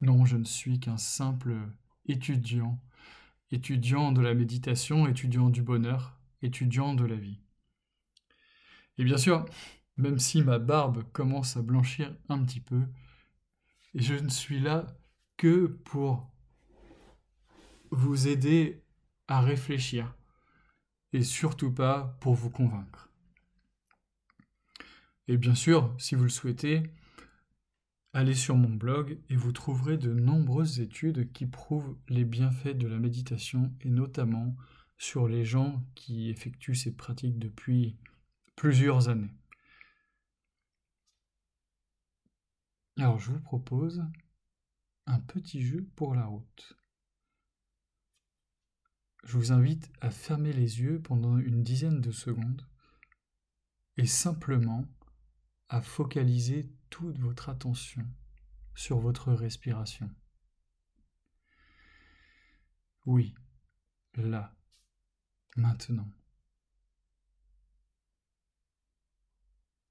Non, 0.00 0.24
je 0.24 0.38
ne 0.38 0.44
suis 0.44 0.80
qu'un 0.80 0.98
simple 0.98 1.54
étudiant 2.04 2.80
étudiant 3.52 4.10
de 4.10 4.20
la 4.20 4.34
méditation, 4.34 5.06
étudiant 5.06 5.50
du 5.50 5.62
bonheur, 5.62 6.18
étudiant 6.42 6.94
de 6.94 7.04
la 7.04 7.14
vie. 7.14 7.38
Et 8.98 9.04
bien 9.04 9.18
sûr, 9.18 9.44
même 9.96 10.18
si 10.18 10.42
ma 10.42 10.58
barbe 10.58 11.04
commence 11.12 11.56
à 11.56 11.62
blanchir 11.62 12.12
un 12.28 12.42
petit 12.42 12.60
peu, 12.60 12.82
je 13.94 14.14
ne 14.14 14.28
suis 14.28 14.60
là 14.60 14.86
que 15.36 15.66
pour 15.66 16.30
vous 17.90 18.28
aider 18.28 18.82
à 19.28 19.40
réfléchir 19.40 20.14
et 21.12 21.22
surtout 21.22 21.72
pas 21.72 22.16
pour 22.20 22.34
vous 22.34 22.50
convaincre. 22.50 23.10
Et 25.26 25.36
bien 25.36 25.54
sûr, 25.54 25.94
si 25.98 26.14
vous 26.14 26.24
le 26.24 26.28
souhaitez, 26.30 26.82
Allez 28.14 28.34
sur 28.34 28.56
mon 28.56 28.70
blog 28.70 29.18
et 29.28 29.36
vous 29.36 29.52
trouverez 29.52 29.98
de 29.98 30.12
nombreuses 30.12 30.80
études 30.80 31.30
qui 31.32 31.46
prouvent 31.46 31.96
les 32.08 32.24
bienfaits 32.24 32.76
de 32.76 32.88
la 32.88 32.98
méditation 32.98 33.72
et 33.82 33.90
notamment 33.90 34.56
sur 34.96 35.28
les 35.28 35.44
gens 35.44 35.84
qui 35.94 36.30
effectuent 36.30 36.74
ces 36.74 36.96
pratiques 36.96 37.38
depuis 37.38 37.96
plusieurs 38.56 39.10
années. 39.10 39.30
Alors 42.98 43.20
je 43.20 43.30
vous 43.30 43.40
propose 43.40 44.04
un 45.06 45.20
petit 45.20 45.62
jeu 45.62 45.88
pour 45.94 46.16
la 46.16 46.26
route. 46.26 46.76
Je 49.22 49.36
vous 49.36 49.52
invite 49.52 49.92
à 50.00 50.10
fermer 50.10 50.52
les 50.52 50.80
yeux 50.80 51.00
pendant 51.00 51.38
une 51.38 51.62
dizaine 51.62 52.00
de 52.00 52.10
secondes 52.10 52.66
et 53.98 54.06
simplement 54.06 54.84
à 55.68 55.80
focaliser 55.80 56.72
toute 56.90 57.18
votre 57.20 57.50
attention 57.50 58.04
sur 58.74 58.98
votre 58.98 59.32
respiration. 59.32 60.10
Oui, 63.06 63.32
là, 64.14 64.56
maintenant. 65.56 66.10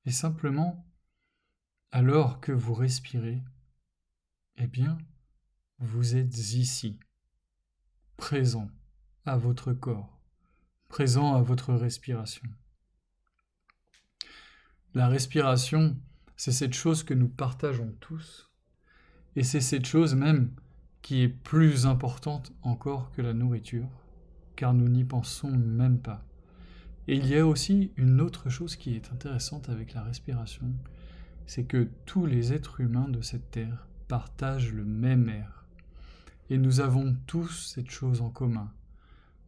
Et 0.03 0.11
simplement, 0.11 0.85
alors 1.91 2.41
que 2.41 2.51
vous 2.51 2.73
respirez, 2.73 3.41
eh 4.57 4.67
bien, 4.67 4.97
vous 5.79 6.15
êtes 6.15 6.37
ici, 6.53 6.99
présent 8.17 8.69
à 9.25 9.37
votre 9.37 9.73
corps, 9.73 10.19
présent 10.89 11.35
à 11.35 11.41
votre 11.41 11.73
respiration. 11.73 12.47
La 14.93 15.07
respiration, 15.07 15.97
c'est 16.35 16.51
cette 16.51 16.73
chose 16.73 17.03
que 17.03 17.13
nous 17.13 17.29
partageons 17.29 17.95
tous, 17.99 18.51
et 19.35 19.43
c'est 19.43 19.61
cette 19.61 19.85
chose 19.85 20.15
même 20.15 20.55
qui 21.01 21.21
est 21.21 21.29
plus 21.29 21.85
importante 21.85 22.51
encore 22.63 23.11
que 23.11 23.21
la 23.21 23.33
nourriture, 23.33 23.89
car 24.55 24.73
nous 24.73 24.89
n'y 24.89 25.05
pensons 25.05 25.51
même 25.51 26.01
pas. 26.01 26.25
Et 27.07 27.15
il 27.15 27.27
y 27.27 27.37
a 27.37 27.45
aussi 27.45 27.93
une 27.95 28.19
autre 28.19 28.49
chose 28.49 28.75
qui 28.75 28.95
est 28.95 29.13
intéressante 29.13 29.69
avec 29.69 29.93
la 29.93 30.03
respiration, 30.03 30.73
c'est 31.47 31.63
que 31.63 31.89
tous 32.05 32.25
les 32.25 32.53
êtres 32.53 32.81
humains 32.81 33.07
de 33.07 33.21
cette 33.21 33.49
terre 33.49 33.87
partagent 34.07 34.73
le 34.73 34.85
même 34.85 35.29
air. 35.29 35.65
Et 36.49 36.57
nous 36.57 36.79
avons 36.81 37.15
tous 37.25 37.73
cette 37.73 37.89
chose 37.89 38.21
en 38.21 38.29
commun. 38.29 38.71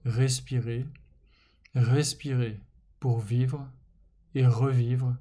Respirer, 0.06 0.86
respirer 1.76 2.60
pour 3.00 3.20
vivre 3.20 3.70
et 4.34 4.48
revivre, 4.48 5.16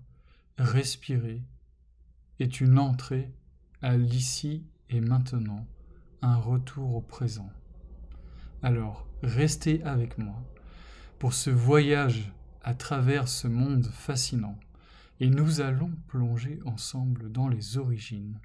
respirer 0.56 1.42
est 2.40 2.60
une 2.60 2.78
entrée 2.78 3.30
à 3.82 3.96
l'ici 3.96 4.64
et 4.90 5.00
maintenant, 5.00 5.66
un 6.22 6.36
retour 6.36 6.94
au 6.94 7.00
présent. 7.00 7.50
Alors, 8.62 9.06
restez 9.22 9.82
avec 9.84 10.18
moi 10.18 10.42
pour 11.18 11.32
ce 11.32 11.50
voyage 11.50 12.32
à 12.62 12.74
travers 12.74 13.28
ce 13.28 13.48
monde 13.48 13.86
fascinant, 13.86 14.58
et 15.20 15.30
nous 15.30 15.60
allons 15.60 15.92
plonger 16.06 16.60
ensemble 16.64 17.30
dans 17.30 17.48
les 17.48 17.76
origines, 17.76 18.40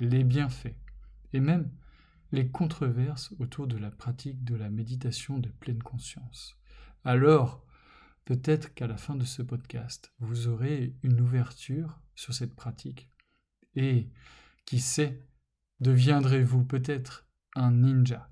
les 0.00 0.24
bienfaits, 0.24 0.76
et 1.32 1.40
même 1.40 1.70
les 2.32 2.50
controverses 2.50 3.32
autour 3.38 3.66
de 3.66 3.76
la 3.76 3.90
pratique 3.90 4.44
de 4.44 4.56
la 4.56 4.70
méditation 4.70 5.38
de 5.38 5.48
pleine 5.48 5.82
conscience. 5.82 6.56
Alors, 7.04 7.64
peut-être 8.24 8.74
qu'à 8.74 8.86
la 8.86 8.96
fin 8.96 9.14
de 9.14 9.24
ce 9.24 9.42
podcast, 9.42 10.12
vous 10.18 10.48
aurez 10.48 10.96
une 11.02 11.20
ouverture 11.20 12.00
sur 12.14 12.34
cette 12.34 12.56
pratique 12.56 13.08
et, 13.74 14.10
qui 14.64 14.80
sait, 14.80 15.22
deviendrez-vous 15.80 16.64
peut-être 16.64 17.28
un 17.54 17.70
ninja 17.70 18.28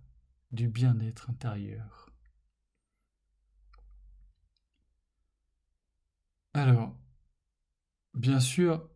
du 0.50 0.68
bien-être 0.68 1.30
intérieur. 1.30 2.10
Alors, 6.54 6.96
bien 8.14 8.40
sûr, 8.40 8.88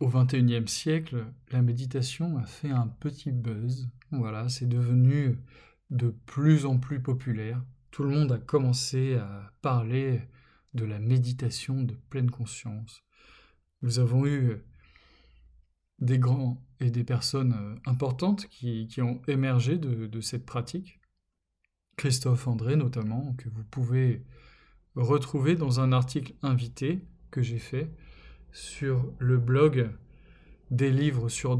au 0.00 0.08
XXIe 0.08 0.68
siècle, 0.68 1.26
la 1.50 1.62
méditation 1.62 2.36
a 2.38 2.44
fait 2.44 2.70
un 2.70 2.88
petit 2.88 3.32
buzz. 3.32 3.88
Voilà, 4.10 4.48
c'est 4.48 4.68
devenu 4.68 5.38
de 5.90 6.10
plus 6.26 6.66
en 6.66 6.78
plus 6.78 7.00
populaire. 7.00 7.62
Tout 7.90 8.02
le 8.02 8.10
monde 8.10 8.32
a 8.32 8.38
commencé 8.38 9.14
à 9.14 9.52
parler 9.62 10.20
de 10.74 10.84
la 10.84 10.98
méditation 10.98 11.82
de 11.82 11.94
pleine 12.10 12.30
conscience. 12.30 13.02
Nous 13.82 13.98
avons 13.98 14.26
eu 14.26 14.58
des 15.98 16.18
grands 16.18 16.62
et 16.80 16.90
des 16.90 17.04
personnes 17.04 17.54
euh, 17.54 17.90
importantes 17.90 18.46
qui, 18.48 18.88
ont 19.00 19.22
émergé 19.28 19.78
de, 19.78 20.20
cette 20.20 20.44
pratique. 20.44 21.00
Christophe 21.96 22.46
André 22.46 22.76
notamment, 22.76 23.34
que 23.38 23.48
vous 23.48 23.64
pouvez 23.64 24.22
retrouver 24.94 25.54
dans 25.54 25.80
un 25.80 25.92
article 25.92 26.34
invité 26.42 27.00
que 27.30 27.42
j'ai 27.42 27.58
fait 27.58 27.90
sur 28.52 29.12
le 29.18 29.38
blog 29.38 29.90
des 30.70 30.90
livres 30.90 31.28
sur 31.28 31.56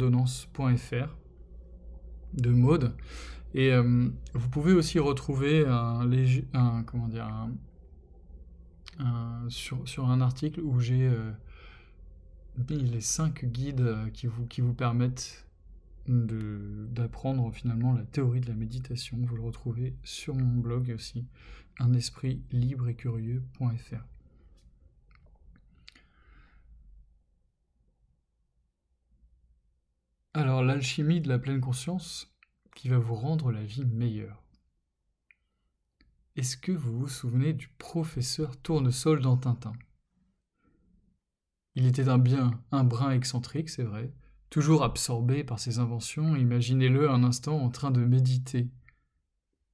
de 2.35 2.51
Maude. 2.51 2.95
Et 3.55 3.73
euh, 3.73 4.09
vous 4.35 4.49
pouvez 4.49 4.73
aussi 4.73 4.99
retrouver 4.99 5.67
un 5.67 6.83
comment 6.85 7.09
dire, 7.09 7.29
sur, 9.49 10.09
un 10.09 10.21
article 10.21 10.61
où 10.61 10.81
j'ai 10.81 11.07
euh, 11.07 11.31
les 12.69 13.01
cinq 13.01 13.45
guides 13.45 14.11
qui 14.13 14.27
vous, 14.27 14.47
qui 14.47 14.61
vous 14.61 14.75
permettent 14.75 15.47
d'apprendre 16.09 17.51
finalement 17.53 17.93
la 17.93 18.05
théorie 18.05 18.41
de 18.41 18.49
la 18.49 18.55
méditation. 18.55 19.19
Vous 19.21 19.37
le 19.37 19.43
retrouvez 19.43 19.95
sur 20.05 20.35
mon 20.35 20.61
blog 20.61 20.93
aussi, 20.95 21.27
un 21.79 21.93
esprit 21.95 22.43
libre 22.53 22.89
et 22.89 22.95
curieux.fr. 22.95 24.16
Alors 30.37 30.63
l'alchimie 30.63 31.23
de 31.23 31.31
la 31.31 31.39
pleine 31.39 31.63
conscience 31.63 32.31
qui 32.75 32.91
va 32.91 32.99
vous 32.99 33.15
rendre 33.15 33.51
la 33.51 33.65
vie 33.65 33.87
meilleure. 33.87 34.45
Est-ce 36.37 36.59
que 36.59 36.73
vous 36.73 36.99
vous 36.99 37.09
souvenez 37.09 37.55
du 37.55 37.69
professeur 37.79 38.55
Tournesol 38.59 39.23
dans 39.23 39.39
Tintin? 39.39 39.73
Il 41.75 41.87
était 41.87 42.11
un 42.11 42.19
bien, 42.19 42.63
un 42.71 42.85
brin 42.85 43.13
excentrique, 43.13 43.71
c'est 43.71 43.83
vrai, 43.83 44.13
toujours 44.51 44.85
absorbé 44.85 45.43
par 45.43 45.59
ses 45.59 45.79
inventions, 45.79 46.37
imaginez-le 46.37 47.09
un 47.09 47.25
instant 47.25 47.57
en 47.57 47.71
train 47.71 47.91
de 47.91 48.05
méditer. 48.05 48.69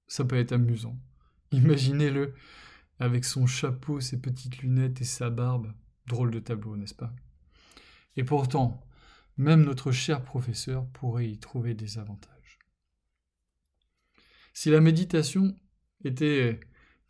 Ça 0.06 0.24
peut 0.24 0.38
être 0.38 0.52
amusant. 0.52 0.96
Imaginez-le 1.50 2.34
avec 3.00 3.24
son 3.24 3.48
chapeau, 3.48 3.98
ses 3.98 4.20
petites 4.20 4.58
lunettes 4.58 5.00
et 5.00 5.06
sa 5.06 5.28
barbe. 5.28 5.74
Drôle 6.06 6.30
de 6.30 6.38
tableau, 6.38 6.76
n'est-ce 6.76 6.94
pas? 6.94 7.12
Et 8.16 8.22
pourtant, 8.22 8.86
même 9.36 9.64
notre 9.64 9.92
cher 9.92 10.22
professeur 10.22 10.86
pourrait 10.88 11.28
y 11.28 11.38
trouver 11.38 11.74
des 11.74 11.98
avantages. 11.98 12.58
Si 14.52 14.70
la 14.70 14.80
méditation 14.80 15.56
était 16.04 16.60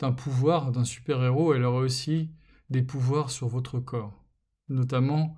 un 0.01 0.13
pouvoir 0.13 0.73
d'un 0.73 0.85
super-héros, 0.85 1.55
elle 1.55 1.65
aurait 1.65 1.85
aussi 1.85 2.31
des 2.71 2.83
pouvoirs 2.83 3.31
sur 3.31 3.49
votre 3.49 3.79
corps, 3.79 4.25
notamment 4.69 5.37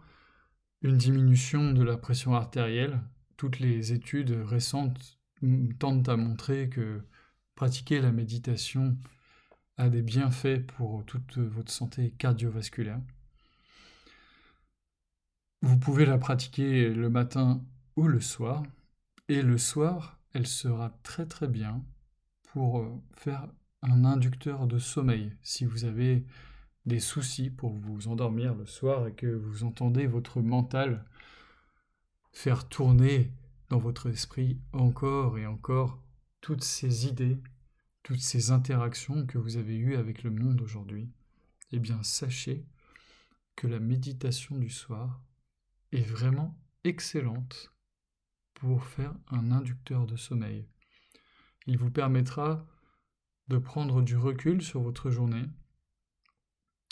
une 0.83 0.97
diminution 0.97 1.73
de 1.73 1.83
la 1.83 1.97
pression 1.97 2.35
artérielle. 2.35 3.01
Toutes 3.37 3.59
les 3.59 3.93
études 3.93 4.31
récentes 4.31 5.19
tentent 5.79 6.09
à 6.09 6.17
montrer 6.17 6.69
que 6.69 7.03
pratiquer 7.55 8.01
la 8.01 8.13
méditation 8.13 8.97
a 9.77 9.89
des 9.89 10.03
bienfaits 10.03 10.67
pour 10.67 11.05
toute 11.05 11.39
votre 11.39 11.73
santé 11.73 12.13
cardiovasculaire. 12.17 13.01
Vous 15.65 15.79
pouvez 15.79 16.05
la 16.05 16.19
pratiquer 16.19 16.91
le 16.91 17.09
matin 17.09 17.65
ou 17.97 18.07
le 18.07 18.21
soir. 18.21 18.63
Et 19.31 19.41
le 19.41 19.57
soir, 19.57 20.21
elle 20.35 20.47
sera 20.47 20.91
très 21.03 21.25
très 21.25 21.49
bien 21.49 21.83
pour 22.53 22.81
euh, 22.81 23.03
faire 23.17 23.49
un 23.81 24.05
inducteur 24.05 24.67
de 24.67 24.79
sommeil. 24.79 25.33
Si 25.41 25.65
vous 25.65 25.87
avez 25.87 26.27
des 26.85 27.01
soucis 27.01 27.49
pour 27.49 27.73
vous 27.73 28.09
endormir 28.09 28.55
le 28.55 28.67
soir 28.67 29.07
et 29.07 29.15
que 29.15 29.27
vous 29.27 29.65
entendez 29.65 30.07
votre 30.07 30.43
mental 30.43 31.07
faire 32.31 32.69
tourner 32.69 33.33
dans 33.71 33.79
votre 33.79 34.11
esprit 34.11 34.61
encore 34.75 35.39
et 35.39 35.47
encore 35.47 35.99
toutes 36.43 36.63
ces 36.63 37.07
idées, 37.07 37.41
toutes 38.03 38.21
ces 38.21 38.51
interactions 38.51 39.25
que 39.25 39.39
vous 39.39 39.57
avez 39.57 39.79
eues 39.79 39.97
avec 39.97 40.25
le 40.25 40.31
monde 40.31 40.61
aujourd'hui, 40.61 41.09
eh 41.73 41.79
bien 41.79 42.03
sachez 42.03 42.67
que 43.57 43.67
la 43.67 43.81
méditation 43.81 44.59
du 44.59 44.69
soir 44.69 45.23
est 45.95 46.07
vraiment 46.07 46.59
excellente 46.85 47.73
pour 48.55 48.85
faire 48.85 49.15
un 49.29 49.51
inducteur 49.51 50.07
de 50.07 50.17
sommeil. 50.17 50.67
Il 51.67 51.79
vous 51.79 51.91
permettra 51.91 52.67
de 53.49 53.59
prendre 53.59 54.03
du 54.03 54.17
recul 54.17 54.63
sur 54.63 54.81
votre 54.81 55.11
journée 55.11 55.45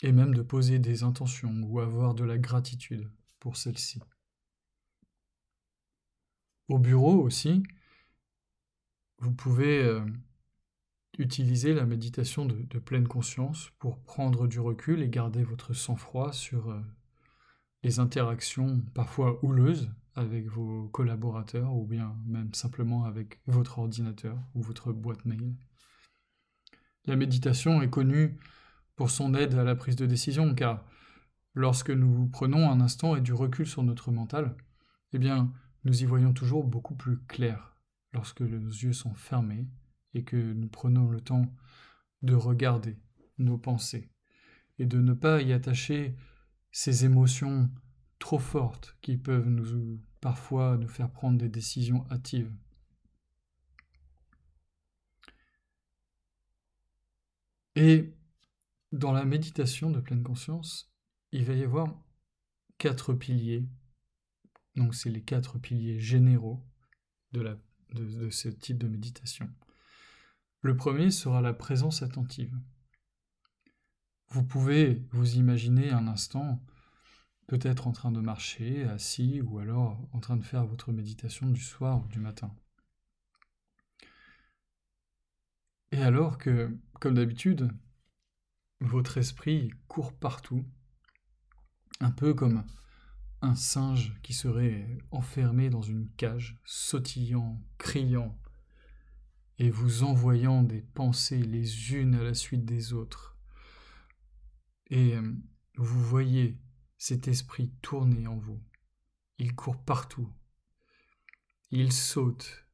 et 0.03 0.11
même 0.11 0.33
de 0.33 0.41
poser 0.41 0.79
des 0.79 1.03
intentions 1.03 1.61
ou 1.63 1.79
avoir 1.79 2.13
de 2.13 2.23
la 2.23 2.37
gratitude 2.37 3.09
pour 3.39 3.57
celle-ci. 3.57 4.01
Au 6.69 6.79
bureau 6.79 7.21
aussi, 7.21 7.63
vous 9.19 9.33
pouvez 9.33 9.83
euh, 9.83 10.05
utiliser 11.17 11.73
la 11.73 11.85
méditation 11.85 12.45
de, 12.45 12.79
pleine 12.79 13.07
conscience 13.07 13.71
pour 13.79 14.01
prendre 14.03 14.47
du 14.47 14.59
recul 14.59 15.01
et 15.01 15.09
garder 15.09 15.43
votre 15.43 15.73
sang-froid 15.73 16.33
sur 16.33 16.69
euh, 16.69 16.81
les 17.83 17.99
interactions 17.99 18.81
parfois 18.93 19.43
houleuses 19.43 19.91
avec 20.15 20.47
vos 20.47 20.87
collaborateurs 20.89 21.73
ou 21.75 21.85
bien 21.85 22.15
même 22.25 22.53
simplement 22.53 23.03
avec 23.05 23.39
votre 23.45 23.79
ordinateur 23.79 24.37
ou 24.53 24.61
votre 24.61 24.93
boîte 24.93 25.25
mail. 25.25 25.55
La 27.05 27.15
méditation 27.15 27.81
est 27.81 27.89
connue 27.89 28.37
pour 28.95 29.11
son 29.11 29.33
aide 29.33 29.55
à 29.55 29.63
la 29.63 29.75
prise 29.75 29.95
de 29.95 30.05
décision 30.05 30.55
car 30.55 30.85
lorsque 31.53 31.89
nous 31.89 32.27
prenons 32.27 32.69
un 32.69 32.79
instant 32.79 33.15
et 33.15 33.21
du 33.21 33.33
recul 33.33 33.67
sur 33.67 33.83
notre 33.83 34.11
mental, 34.11 34.55
eh 35.11 35.19
bien, 35.19 35.51
nous 35.83 36.01
y 36.01 36.05
voyons 36.05 36.33
toujours 36.33 36.63
beaucoup 36.63 36.95
plus 36.95 37.19
clair 37.25 37.75
lorsque 38.13 38.41
nos 38.41 38.69
yeux 38.69 38.93
sont 38.93 39.13
fermés 39.13 39.67
et 40.13 40.23
que 40.23 40.37
nous 40.37 40.69
prenons 40.69 41.09
le 41.09 41.19
temps 41.19 41.53
de 42.21 42.35
regarder 42.35 42.97
nos 43.37 43.57
pensées 43.57 44.09
et 44.79 44.85
de 44.85 45.01
ne 45.01 45.13
pas 45.13 45.41
y 45.41 45.51
attacher 45.51 46.15
ces 46.73 47.05
émotions 47.05 47.69
trop 48.17 48.39
fortes 48.39 48.97
qui 49.01 49.15
peuvent 49.15 49.47
nous 49.47 50.01
parfois 50.19 50.75
nous 50.77 50.87
faire 50.87 51.11
prendre 51.11 51.37
des 51.37 51.47
décisions 51.47 52.05
hâtives. 52.09 52.51
Et 57.75 58.13
dans 58.91 59.11
la 59.11 59.23
méditation 59.23 59.91
de 59.91 59.99
pleine 59.99 60.23
conscience, 60.23 60.91
il 61.31 61.45
va 61.45 61.53
y 61.53 61.63
avoir 61.63 61.93
quatre 62.79 63.13
piliers. 63.13 63.67
Donc 64.75 64.95
c'est 64.95 65.09
les 65.11 65.21
quatre 65.21 65.59
piliers 65.59 65.99
généraux 65.99 66.65
de, 67.33 67.59
ce 68.31 68.49
type 68.49 68.79
de 68.79 68.87
méditation. 68.87 69.47
Le 70.61 70.75
premier 70.75 71.11
sera 71.11 71.41
la 71.41 71.53
présence 71.53 72.01
attentive. 72.01 72.57
Vous 74.33 74.43
pouvez 74.43 75.05
vous 75.11 75.35
imaginer 75.35 75.91
un 75.91 76.07
instant, 76.07 76.59
peut-être 77.45 77.85
en 77.85 77.91
train 77.91 78.11
de 78.11 78.19
marcher, 78.19 78.83
assis, 78.85 79.41
ou 79.41 79.59
alors 79.59 80.09
en 80.11 80.19
train 80.19 80.37
de 80.37 80.43
faire 80.43 80.65
votre 80.65 80.91
méditation 80.91 81.51
du 81.51 81.61
soir 81.61 82.03
ou 82.03 82.07
du 82.07 82.17
matin. 82.17 82.51
Et 85.91 86.01
alors 86.01 86.39
que, 86.39 86.75
comme 86.99 87.13
d'habitude, 87.13 87.71
votre 88.79 89.19
esprit 89.19 89.69
court 89.87 90.13
partout, 90.13 90.65
un 91.99 92.09
peu 92.09 92.33
comme 92.33 92.63
un 93.43 93.53
singe 93.53 94.19
qui 94.23 94.33
serait 94.33 94.97
enfermé 95.11 95.69
dans 95.69 95.83
une 95.83 96.09
cage, 96.17 96.59
sautillant, 96.65 97.61
criant, 97.77 98.35
et 99.59 99.69
vous 99.69 100.01
envoyant 100.01 100.63
des 100.63 100.81
pensées 100.81 101.43
les 101.43 101.93
unes 101.93 102.15
à 102.15 102.23
la 102.23 102.33
suite 102.33 102.65
des 102.65 102.93
autres, 102.93 103.32
et 104.93 105.15
euh, 105.15 105.33
vous 105.77 106.03
voyez 106.03 106.59
cet 106.99 107.27
esprit 107.27 107.71
tourner 107.81 108.27
en 108.27 108.37
vous. 108.37 108.61
Il 109.39 109.55
court 109.55 109.83
partout. 109.83 110.31
Il 111.71 111.91
saute. 111.91 112.67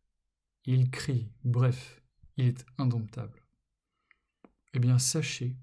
Il 0.65 0.91
crie. 0.91 1.31
Bref, 1.45 2.01
il 2.35 2.47
est 2.47 2.65
indomptable. 2.77 3.41
Eh 4.73 4.79
bien, 4.79 4.99
sachez 4.99 5.55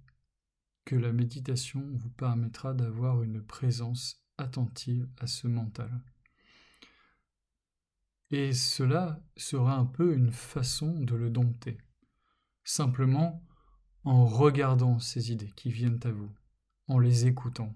que 0.86 0.96
la 0.96 1.12
méditation 1.12 1.86
vous 1.92 2.08
permettra 2.08 2.72
d'avoir 2.72 3.22
une 3.22 3.42
présence 3.42 4.24
attentive 4.38 5.06
à 5.18 5.26
ce 5.26 5.48
mental. 5.48 6.02
Et 8.30 8.54
cela 8.54 9.22
sera 9.36 9.76
un 9.76 9.84
peu 9.84 10.14
une 10.14 10.32
façon 10.32 11.00
de 11.00 11.14
le 11.16 11.28
dompter, 11.28 11.76
simplement 12.64 13.44
en 14.04 14.24
regardant 14.24 14.98
ces 14.98 15.32
idées 15.32 15.52
qui 15.54 15.70
viennent 15.70 16.00
à 16.04 16.10
vous 16.10 16.34
en 16.88 16.98
les 16.98 17.26
écoutant 17.26 17.74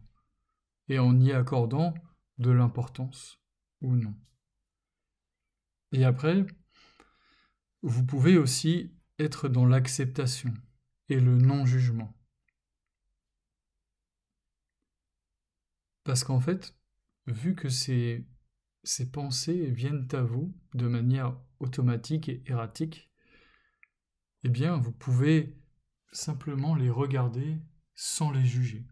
et 0.88 0.99
en 0.99 1.18
y 1.20 1.33
accordant 1.33 1.94
de 2.38 2.51
l'importance 2.51 3.40
ou 3.81 3.94
non. 3.94 4.14
Et 5.92 6.05
après, 6.05 6.46
vous 7.83 8.05
pouvez 8.05 8.37
aussi 8.37 8.94
être 9.18 9.49
dans 9.49 9.66
l'acceptation 9.66 10.53
et 11.09 11.18
le 11.20 11.37
non-jugement. 11.37 12.16
Parce 16.05 16.25
qu'en 16.25 16.40
fait, 16.40 16.77
vu 17.27 17.55
que 17.55 17.68
ces, 17.68 18.27
pensées 19.12 19.70
viennent 19.70 20.09
à 20.12 20.23
vous 20.23 20.55
de 20.75 20.87
manière 20.87 21.38
automatique 21.59 22.29
et 22.29 22.42
erratique, 22.46 23.11
eh 24.42 24.49
bien, 24.49 24.77
vous 24.77 24.92
pouvez 24.92 25.57
simplement 26.12 26.75
les 26.75 26.90
regarder 26.90 27.59
sans 27.94 28.31
les 28.31 28.44
juger 28.44 28.87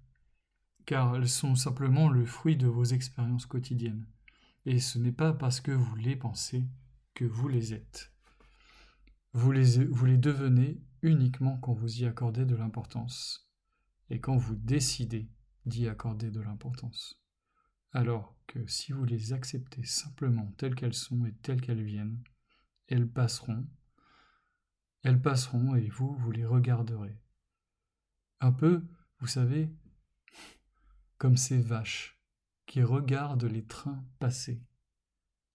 car 0.88 1.16
elles 1.16 1.28
sont 1.28 1.54
simplement 1.54 2.08
le 2.08 2.24
fruit 2.24 2.56
de 2.56 2.66
vos 2.66 2.82
expériences 2.82 3.44
quotidiennes. 3.44 4.06
Et 4.64 4.80
ce 4.80 4.98
n'est 4.98 5.12
pas 5.12 5.34
parce 5.34 5.60
que 5.60 5.70
vous 5.70 5.96
les 5.96 6.16
pensez 6.16 6.64
que 7.12 7.26
vous 7.26 7.46
les 7.46 7.74
êtes. 7.74 8.10
Vous 9.34 9.52
les, 9.52 10.16
devenez 10.16 10.80
uniquement 11.02 11.58
quand 11.58 11.74
vous 11.74 12.00
y 12.00 12.06
accordez 12.06 12.46
de 12.46 12.56
l'importance 12.56 13.50
et 14.08 14.18
quand 14.18 14.38
vous 14.38 14.54
décidez 14.54 15.30
d'y 15.66 15.88
accorder 15.88 16.30
de 16.30 16.40
l'importance. 16.40 17.20
Alors 17.92 18.34
que 18.46 18.66
si 18.66 18.92
vous 18.92 19.04
les 19.04 19.34
acceptez 19.34 19.84
simplement 19.84 20.54
telles 20.56 20.74
qu'elles 20.74 20.94
sont 20.94 21.26
et 21.26 21.34
telles 21.42 21.60
qu'elles 21.60 21.84
viennent, 21.84 22.22
elles 22.86 23.10
passeront, 23.10 23.66
elles 25.02 25.20
passeront 25.20 25.74
et 25.74 25.90
vous, 25.90 26.14
vous 26.14 26.30
les 26.30 26.46
regarderez. 26.46 27.20
Un 28.40 28.52
peu, 28.52 28.86
vous 29.20 29.26
savez, 29.26 29.70
comme 31.18 31.36
ces 31.36 31.60
vaches 31.60 32.18
qui 32.66 32.82
regardent 32.82 33.44
les 33.44 33.64
trains 33.64 34.04
passer. 34.18 34.62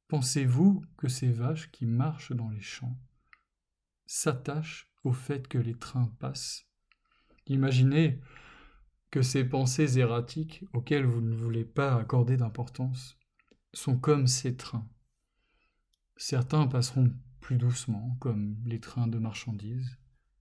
Pensez-vous 0.08 0.84
que 0.98 1.08
ces 1.08 1.32
vaches 1.32 1.72
qui 1.72 1.86
marchent 1.86 2.34
dans 2.34 2.50
les 2.50 2.62
champs 2.62 3.00
s'attachent 4.06 4.92
au 5.04 5.14
fait 5.14 5.48
que 5.48 5.58
les 5.58 5.76
trains 5.76 6.14
passent? 6.20 6.68
Imaginez 7.48 8.22
que 9.10 9.22
ces 9.22 9.46
pensées 9.46 10.00
erratiques 10.00 10.66
auxquelles 10.74 11.06
vous 11.06 11.22
ne 11.22 11.36
voulez 11.36 11.66
pas 11.66 11.96
accorder 11.96 12.38
d'importance 12.38 13.18
sont 13.74 13.98
comme 13.98 14.28
ces 14.28 14.56
trains. 14.56 14.88
Certains 16.18 16.68
passeront 16.68 17.12
plus 17.40 17.58
doucement, 17.58 18.16
comme 18.20 18.58
les 18.66 18.80
trains 18.80 19.08
de 19.08 19.20
marchandises, 19.20 19.98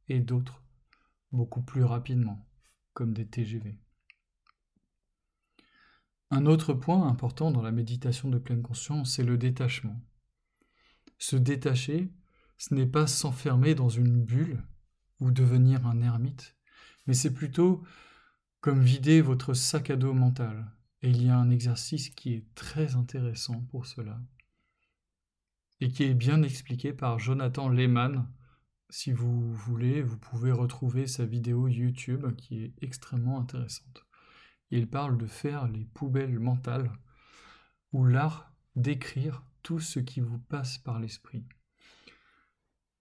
et 0.08 0.20
d'autres 0.20 0.62
beaucoup 1.32 1.62
plus 1.62 1.82
rapidement, 1.82 2.46
comme 2.94 3.12
des 3.12 3.26
TGV. 3.26 3.81
Un 6.34 6.46
autre 6.46 6.72
point 6.72 7.06
important 7.06 7.50
dans 7.50 7.60
la 7.60 7.72
méditation 7.72 8.30
de 8.30 8.38
pleine 8.38 8.62
conscience, 8.62 9.16
c'est 9.16 9.22
le 9.22 9.36
détachement. 9.36 10.00
Se 11.18 11.36
détacher, 11.36 12.10
ce 12.56 12.74
n'est 12.74 12.86
pas 12.86 13.06
s'enfermer 13.06 13.74
dans 13.74 13.90
une 13.90 14.24
bulle 14.24 14.64
ou 15.20 15.30
devenir 15.30 15.86
un 15.86 16.00
ermite, 16.00 16.56
mais 17.06 17.12
c'est 17.12 17.34
plutôt 17.34 17.82
comme 18.62 18.80
vider 18.80 19.20
votre 19.20 19.52
sac 19.52 19.90
à 19.90 19.96
dos 19.96 20.14
mental. 20.14 20.72
Et 21.02 21.10
il 21.10 21.22
y 21.22 21.28
a 21.28 21.36
un 21.36 21.50
exercice 21.50 22.08
qui 22.08 22.32
est 22.32 22.46
très 22.54 22.96
intéressant 22.96 23.60
pour 23.70 23.84
cela, 23.84 24.18
et 25.80 25.90
qui 25.90 26.04
est 26.04 26.14
bien 26.14 26.42
expliqué 26.42 26.94
par 26.94 27.18
Jonathan 27.18 27.68
Lehman. 27.68 28.26
Si 28.88 29.12
vous 29.12 29.52
voulez, 29.52 30.00
vous 30.00 30.16
pouvez 30.16 30.50
retrouver 30.50 31.06
sa 31.06 31.26
vidéo 31.26 31.68
YouTube 31.68 32.34
qui 32.36 32.64
est 32.64 32.72
extrêmement 32.80 33.38
intéressante. 33.38 34.06
Il 34.72 34.88
parle 34.88 35.18
de 35.18 35.26
faire 35.26 35.68
les 35.68 35.84
poubelles 35.84 36.38
mentales, 36.38 36.90
ou 37.92 38.06
l'art 38.06 38.54
d'écrire 38.74 39.44
tout 39.62 39.80
ce 39.80 40.00
qui 40.00 40.22
vous 40.22 40.38
passe 40.38 40.78
par 40.78 40.98
l'esprit. 40.98 41.44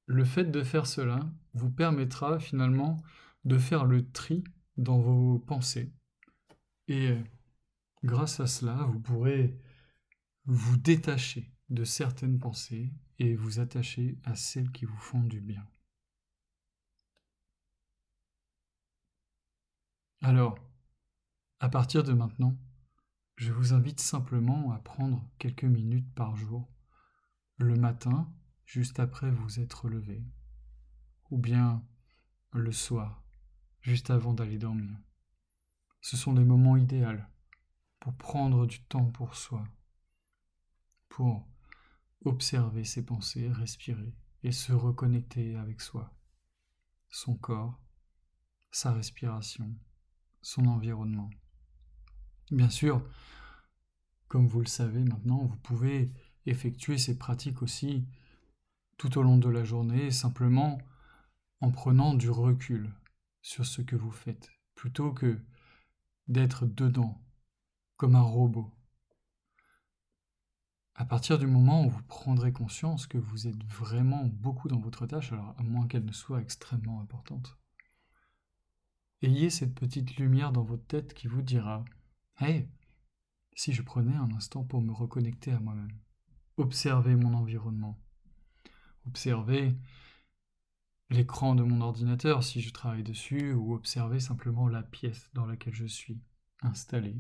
Le 0.06 0.26
fait 0.26 0.44
de 0.44 0.64
faire 0.64 0.86
cela 0.86 1.22
vous 1.54 1.72
permettra 1.72 2.40
finalement 2.40 3.02
de 3.46 3.58
faire 3.58 3.86
le 3.86 4.12
tri 4.12 4.44
dans 4.76 5.00
vos 5.00 5.40
pensées. 5.40 5.94
Et 6.90 7.12
euh, 7.12 7.24
grâce 8.04 8.42
à 8.42 8.48
cela, 8.48 8.76
vous 8.92 9.00
pourrez 9.00 9.58
vous 10.44 10.76
détacher 10.76 11.54
de 11.70 11.86
certaines 11.86 12.38
pensées 12.38 12.92
et 13.18 13.34
vous 13.34 13.62
attacher 13.62 14.20
à 14.26 14.36
celles 14.36 14.74
qui 14.74 14.84
vous 14.84 14.98
font 14.98 15.24
du 15.24 15.40
bien. 15.40 15.66
Alors, 20.22 20.58
à 21.62 21.70
partir 21.70 22.04
de 22.04 22.12
maintenant, 22.12 22.58
je 23.36 23.54
vous 23.54 23.74
invite 23.74 24.00
simplement 24.00 24.72
à 24.72 24.80
prendre 24.80 25.30
quelques 25.38 25.64
minutes 25.64 26.12
par 26.16 26.36
jour, 26.36 26.68
le 27.58 27.76
matin, 27.76 28.34
juste 28.66 29.00
après 29.00 29.30
vous 29.30 29.60
être 29.60 29.88
levé, 29.88 30.26
ou 31.30 31.38
bien 31.38 31.86
le 32.52 32.72
soir, 32.72 33.24
juste 33.80 34.10
avant 34.10 34.34
d'aller 34.34 34.58
dormir. 34.58 34.98
Ce 36.02 36.18
sont 36.18 36.34
des 36.34 36.44
moments 36.44 36.78
idéaux 36.78 37.20
pour 38.00 38.18
prendre 38.18 38.66
du 38.66 38.84
temps 38.86 39.12
pour 39.12 39.36
soi, 39.36 39.64
pour 41.10 41.48
observer 42.26 42.86
ses 42.86 43.06
pensées, 43.06 43.52
respirer 43.52 44.16
et 44.42 44.52
se 44.52 44.74
reconnecter 44.74 45.56
avec 45.58 45.80
soi, 45.80 46.12
son 47.12 47.36
corps, 47.36 47.80
sa 48.72 48.92
respiration, 48.94 49.78
son 50.42 50.66
environnement. 50.66 51.30
Bien 52.52 52.70
sûr, 52.70 53.02
comme 54.28 54.46
vous 54.46 54.60
le 54.60 54.66
savez 54.66 55.06
maintenant, 55.06 55.46
vous 55.46 55.56
pouvez 55.56 56.12
effectuer 56.46 56.98
ces 56.98 57.18
pratiques 57.18 57.62
aussi 57.62 58.06
tout 58.98 59.18
au 59.18 59.24
long 59.24 59.38
de 59.38 59.48
la 59.48 59.64
journée, 59.64 60.12
simplement 60.12 60.78
en 61.62 61.72
prenant 61.72 62.14
du 62.14 62.30
recul 62.30 62.94
sur 63.42 63.66
ce 63.66 63.82
que 63.82 63.96
vous 63.96 64.12
faites, 64.12 64.52
plutôt 64.76 65.14
que 65.14 65.40
d'être 66.28 66.66
dedans, 66.66 67.22
comme 67.96 68.16
un 68.16 68.22
robot. 68.22 68.70
À 70.96 71.06
partir 71.06 71.40
du 71.40 71.48
moment 71.48 71.86
où 71.86 71.90
vous 71.90 72.04
prendrez 72.04 72.52
conscience 72.52 73.08
que 73.08 73.18
vous 73.18 73.48
êtes 73.48 73.64
vraiment 73.64 74.26
beaucoup 74.26 74.68
dans 74.68 74.80
votre 74.80 75.08
tâche, 75.08 75.32
alors 75.32 75.56
à 75.58 75.64
moins 75.64 75.88
qu'elle 75.88 76.06
ne 76.06 76.12
soit 76.12 76.42
extrêmement 76.42 77.00
importante, 77.00 77.58
ayez 79.22 79.50
cette 79.50 79.74
petite 79.74 80.18
lumière 80.18 80.52
dans 80.52 80.64
votre 80.64 80.86
tête 80.86 81.14
qui 81.14 81.28
vous 81.28 81.42
dira 81.42 81.86
Hey, 82.44 82.68
si 83.54 83.72
je 83.72 83.84
prenais 83.84 84.16
un 84.16 84.32
instant 84.32 84.64
pour 84.64 84.82
me 84.82 84.92
reconnecter 84.92 85.52
à 85.52 85.60
moi-même, 85.60 85.96
observer 86.58 87.16
mon 87.16 87.36
environnement, 87.36 88.02
observer 89.06 89.78
l'écran 91.12 91.54
de 91.54 91.62
mon 91.62 91.82
ordinateur 91.82 92.44
si 92.44 92.60
je 92.60 92.74
travaille 92.74 93.04
dessus, 93.04 93.54
ou 93.54 93.76
observer 93.76 94.20
simplement 94.20 94.68
la 94.68 94.82
pièce 94.82 95.30
dans 95.36 95.46
laquelle 95.46 95.76
je 95.76 95.86
suis 95.86 96.20
installé, 96.64 97.16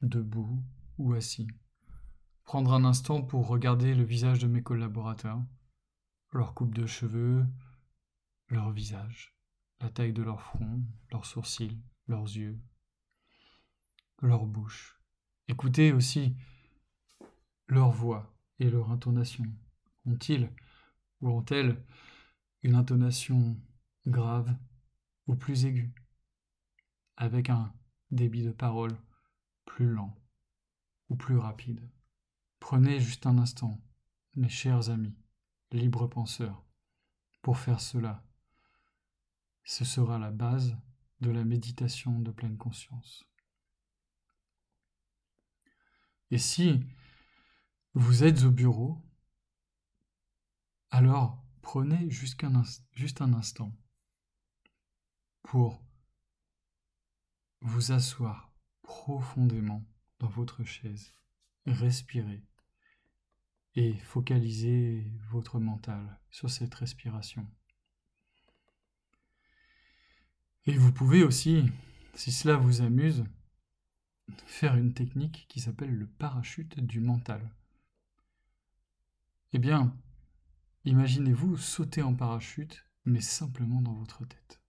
debout 0.00 0.62
ou 0.96 1.12
assis. 1.14 1.48
Prendre 2.44 2.72
un 2.72 2.84
instant 2.84 3.22
pour 3.22 3.48
regarder 3.48 3.96
le 3.96 4.04
visage 4.04 4.38
de 4.38 4.46
mes 4.46 4.62
collaborateurs, 4.62 5.42
leur 6.32 6.54
coupe 6.54 6.76
de 6.76 6.86
cheveux, 6.86 7.44
leur 8.46 8.70
visage, 8.70 9.34
la 9.80 9.88
taille 9.88 10.12
de 10.12 10.22
leur 10.22 10.40
front, 10.40 10.84
leurs 11.10 11.26
sourcils, 11.26 11.82
leurs 12.06 12.36
yeux, 12.36 12.60
leur 14.20 14.46
bouche. 14.46 15.00
Écoutez 15.48 15.92
aussi 15.92 16.36
leur 17.68 17.90
voix 17.90 18.34
et 18.58 18.68
leur 18.68 18.90
intonation. 18.90 19.44
Ont-ils 20.06 20.50
ou 21.20 21.30
ont-elles 21.30 21.82
une 22.62 22.74
intonation 22.74 23.56
grave 24.06 24.54
ou 25.26 25.34
plus 25.36 25.64
aiguë, 25.64 25.94
avec 27.16 27.50
un 27.50 27.72
débit 28.10 28.42
de 28.42 28.52
parole 28.52 28.96
plus 29.64 29.86
lent 29.86 30.16
ou 31.08 31.16
plus 31.16 31.36
rapide. 31.36 31.80
Prenez 32.58 33.00
juste 33.00 33.26
un 33.26 33.38
instant, 33.38 33.80
mes 34.34 34.48
chers 34.48 34.90
amis, 34.90 35.16
libres 35.72 36.06
penseurs, 36.06 36.64
pour 37.42 37.58
faire 37.58 37.80
cela. 37.80 38.22
Ce 39.64 39.84
sera 39.84 40.18
la 40.18 40.30
base 40.30 40.76
de 41.20 41.30
la 41.30 41.44
méditation 41.44 42.18
de 42.18 42.30
pleine 42.30 42.56
conscience. 42.56 43.29
Et 46.30 46.38
si 46.38 46.80
vous 47.94 48.24
êtes 48.24 48.44
au 48.44 48.50
bureau, 48.50 49.02
alors 50.90 51.40
Prenez 51.62 52.10
juste 52.10 52.42
un, 53.22 53.32
instant 53.32 53.72
pour 55.42 55.80
vous 57.60 57.92
asseoir 57.92 58.52
profondément 58.82 59.86
dans 60.18 60.28
votre 60.28 60.64
chaise, 60.64 61.12
respirer 61.66 62.42
et 63.76 63.94
focaliser 63.98 65.06
votre 65.30 65.60
mental 65.60 66.18
sur 66.30 66.50
cette 66.50 66.74
respiration. 66.74 67.46
Et 70.66 70.76
vous 70.76 70.92
pouvez 70.92 71.22
aussi, 71.22 71.70
si 72.14 72.32
cela 72.32 72.56
vous 72.56 72.80
amuse, 72.80 73.24
faire 74.46 74.76
une 74.76 74.94
technique 74.94 75.46
qui 75.48 75.60
s'appelle 75.60 75.94
le 75.94 76.06
parachute 76.06 76.80
du 76.80 77.00
mental. 77.00 77.50
Eh 79.52 79.58
bien, 79.58 79.94
Imaginez-vous 80.86 81.58
sauter 81.58 82.00
en 82.00 82.14
parachute, 82.14 82.86
mais 83.04 83.20
simplement 83.20 83.82
dans 83.82 83.92
votre 83.92 84.24
tête. 84.24 84.62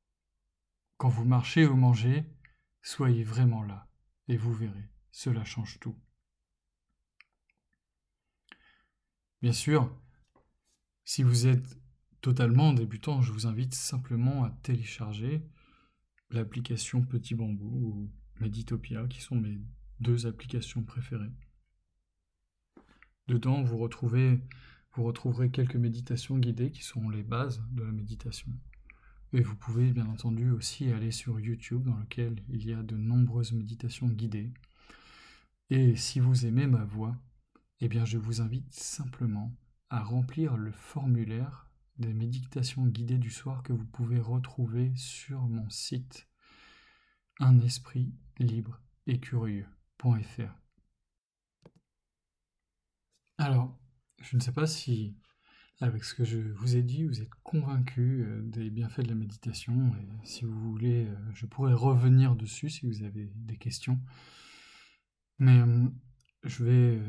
Quand 0.98 1.08
vous 1.08 1.24
marchez 1.24 1.66
ou 1.66 1.76
mangez, 1.78 2.26
soyez 2.82 3.24
vraiment 3.24 3.64
là, 3.64 3.88
et 4.28 4.36
vous 4.36 4.54
verrez, 4.54 4.90
cela 5.12 5.46
change 5.46 5.80
tout. 5.80 5.98
Bien 9.42 9.54
sûr, 9.54 9.98
si 11.06 11.24
vous 11.24 11.48
êtes 11.48 11.80
totalement 12.20 12.74
débutant, 12.74 13.22
je 13.22 13.32
vous 13.32 13.48
invite 13.48 13.74
simplement 13.74 14.44
à 14.44 14.52
télécharger 14.64 15.42
l'application 16.30 17.04
Petit 17.04 17.36
Bambou 17.36 17.66
ou 17.66 18.12
Meditopia, 18.42 19.08
qui 19.08 19.22
sont 19.22 19.36
mes 19.36 19.62
deux 20.00 20.26
applications 20.28 20.84
préférées. 20.84 21.32
Dedans, 23.28 23.64
vous 23.64 23.78
retrouvez 23.78 24.42
vous 24.94 25.04
retrouverez 25.04 25.50
quelques 25.50 25.78
méditations 25.78 26.38
guidées 26.38 26.72
qui 26.72 26.84
sont 26.84 27.10
les 27.10 27.24
bases 27.24 27.64
de 27.72 27.84
la 27.84 27.94
méditation. 27.94 28.52
Et 29.32 29.40
vous 29.40 29.56
pouvez 29.56 29.92
bien 29.92 30.06
entendu 30.08 30.52
aussi 30.52 30.92
aller 30.92 31.12
sur 31.12 31.40
YouTube 31.40 31.86
dans 31.86 31.96
lequel 31.96 32.44
il 32.50 32.68
y 32.68 32.74
a 32.74 32.84
de 32.84 32.98
nombreuses 32.98 33.54
méditations 33.54 34.10
guidées. 34.10 34.52
Et 35.70 35.96
si 35.96 36.20
vous 36.20 36.46
aimez 36.46 36.68
ma 36.68 36.84
voix, 36.84 37.16
eh 37.80 37.88
bien 37.88 38.04
je 38.04 38.18
vous 38.18 38.42
invite 38.42 38.74
simplement 38.74 39.56
à 39.90 40.04
remplir 40.04 40.58
le 40.58 40.74
formulaire 40.74 41.72
des 41.98 42.14
méditations 42.14 42.86
guidées 42.86 43.18
du 43.18 43.30
soir 43.30 43.64
que 43.64 43.72
vous 43.72 43.86
pouvez 43.86 44.20
retrouver 44.20 44.92
sur 44.96 45.40
mon 45.44 45.70
site 45.70 46.28
un 47.42 47.60
esprit 47.60 48.14
libre 48.40 48.82
et 49.08 49.20
curieux.fr. 49.20 50.56
Alors, 53.38 53.78
je 54.22 54.38
ne 54.38 54.42
sais 54.42 54.54
pas 54.54 54.68
si 54.68 55.18
avec 55.82 56.04
ce 56.04 56.14
que 56.14 56.24
je 56.24 56.38
vous 56.38 56.76
ai 56.76 56.84
dit, 56.84 57.06
vous 57.06 57.22
êtes 57.22 57.34
convaincu 57.44 58.24
euh, 58.24 58.42
des 58.44 58.70
bienfaits 58.70 59.02
de 59.02 59.10
la 59.10 59.16
méditation. 59.16 59.92
Si 60.24 60.46
vous 60.46 60.60
voulez, 60.72 61.08
euh, 61.08 61.16
je 61.34 61.48
pourrais 61.48 61.74
revenir 61.74 62.36
dessus 62.36 62.70
si 62.70 62.86
vous 62.86 63.02
avez 63.02 63.32
des 63.34 63.58
questions. 63.58 64.00
Mais 65.40 65.58
euh, 65.60 65.88
je 66.44 66.64
vais 66.64 67.02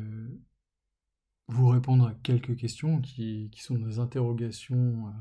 vous 1.47 1.67
répondre 1.67 2.07
à 2.07 2.15
quelques 2.15 2.55
questions 2.55 2.99
qui, 2.99 3.51
sont 3.57 3.77
des 3.77 3.99
interrogations 3.99 5.13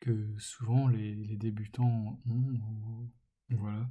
que 0.00 0.38
souvent 0.38 0.86
les, 0.86 1.36
débutants 1.36 2.20
ont. 2.26 3.10
Voilà. 3.50 3.88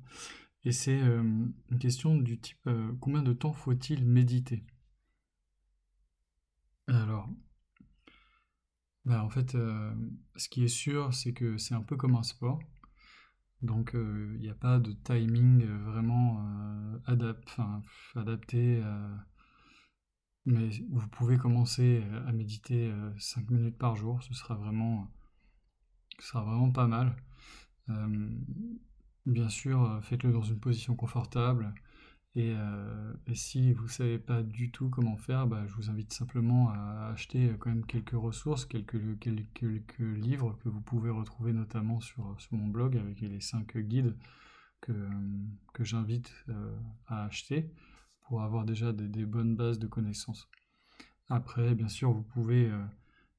Et 0.65 0.71
c'est 0.71 0.99
une 0.99 1.53
question 1.79 2.15
du 2.15 2.39
type 2.39 2.69
combien 3.01 3.21
de 3.21 3.33
temps 3.33 3.53
faut-il 3.53 4.05
méditer? 4.05 4.63
Alors, 6.87 7.29
bah, 9.05 9.23
en 9.23 9.29
fait, 9.29 9.55
euh, 9.55 9.93
ce 10.37 10.47
qui 10.49 10.63
est 10.63 10.67
sûr, 10.69 11.13
c'est 11.13 11.33
que 11.33 11.57
c'est 11.57 11.75
un 11.75 11.81
peu 11.81 11.97
comme 11.97 12.15
un 12.15 12.23
sport. 12.23 12.59
Donc, 13.61 13.95
euh, 13.95 14.33
il 14.35 14.41
n'y 14.41 14.49
a 14.49 14.55
pas 14.55 14.79
de 14.79 14.93
timing 14.93 15.63
euh, 15.63 15.77
vraiment 15.85 16.39
adapté. 18.15 18.81
mais 20.45 20.69
vous 20.91 21.07
pouvez 21.09 21.37
commencer 21.37 22.03
à 22.27 22.31
méditer 22.31 22.91
5 23.17 23.49
minutes 23.49 23.77
par 23.77 23.95
jour. 23.95 24.21
Ce 24.23 24.33
sera 24.33 24.55
vraiment, 24.55 25.07
ce 26.19 26.27
sera 26.27 26.43
vraiment 26.43 26.71
pas 26.71 26.87
mal. 26.87 27.15
Bien 29.25 29.49
sûr, 29.49 29.99
faites-le 30.03 30.31
dans 30.31 30.43
une 30.43 30.59
position 30.59 30.95
confortable. 30.95 31.73
Euh, 32.35 33.13
et, 33.27 33.35
si 33.35 33.73
vous 33.73 33.83
ne 33.83 33.89
savez 33.89 34.17
pas 34.17 34.41
du 34.41 34.71
tout 34.71 34.89
comment 34.89 35.17
faire, 35.17 35.45
bah, 35.45 35.65
je 35.67 35.73
vous 35.75 35.89
invite 35.91 36.11
simplement 36.13 36.69
à 36.71 37.11
acheter 37.13 37.49
euh, 37.49 37.57
quand 37.57 37.69
même 37.69 37.85
quelques 37.85 38.15
ressources, 38.15 38.65
quelques, 38.65 39.19
quelques, 39.19 39.99
livres 39.99 40.57
que 40.63 40.69
vous 40.69 40.81
pouvez 40.81 41.11
retrouver 41.11 41.53
notamment 41.53 41.99
sur, 42.01 42.35
sur 42.39 42.53
mon 42.53 42.67
blog 42.67 42.97
avec 42.97 43.21
les 43.21 43.39
5 43.39 43.77
guides 43.77 44.15
que, 44.81 44.93
que 45.73 45.83
j'invite 45.83 46.33
euh, 46.49 46.75
à 47.07 47.25
acheter 47.25 47.69
pour 48.21 48.41
avoir 48.41 48.65
déjà 48.65 48.93
des, 48.93 49.25
bonnes 49.25 49.55
bases 49.55 49.77
de 49.77 49.87
connaissances. 49.87 50.49
Après, 51.29 51.75
bien 51.75 51.87
sûr, 51.87 52.11
vous 52.11 52.23
pouvez 52.23 52.71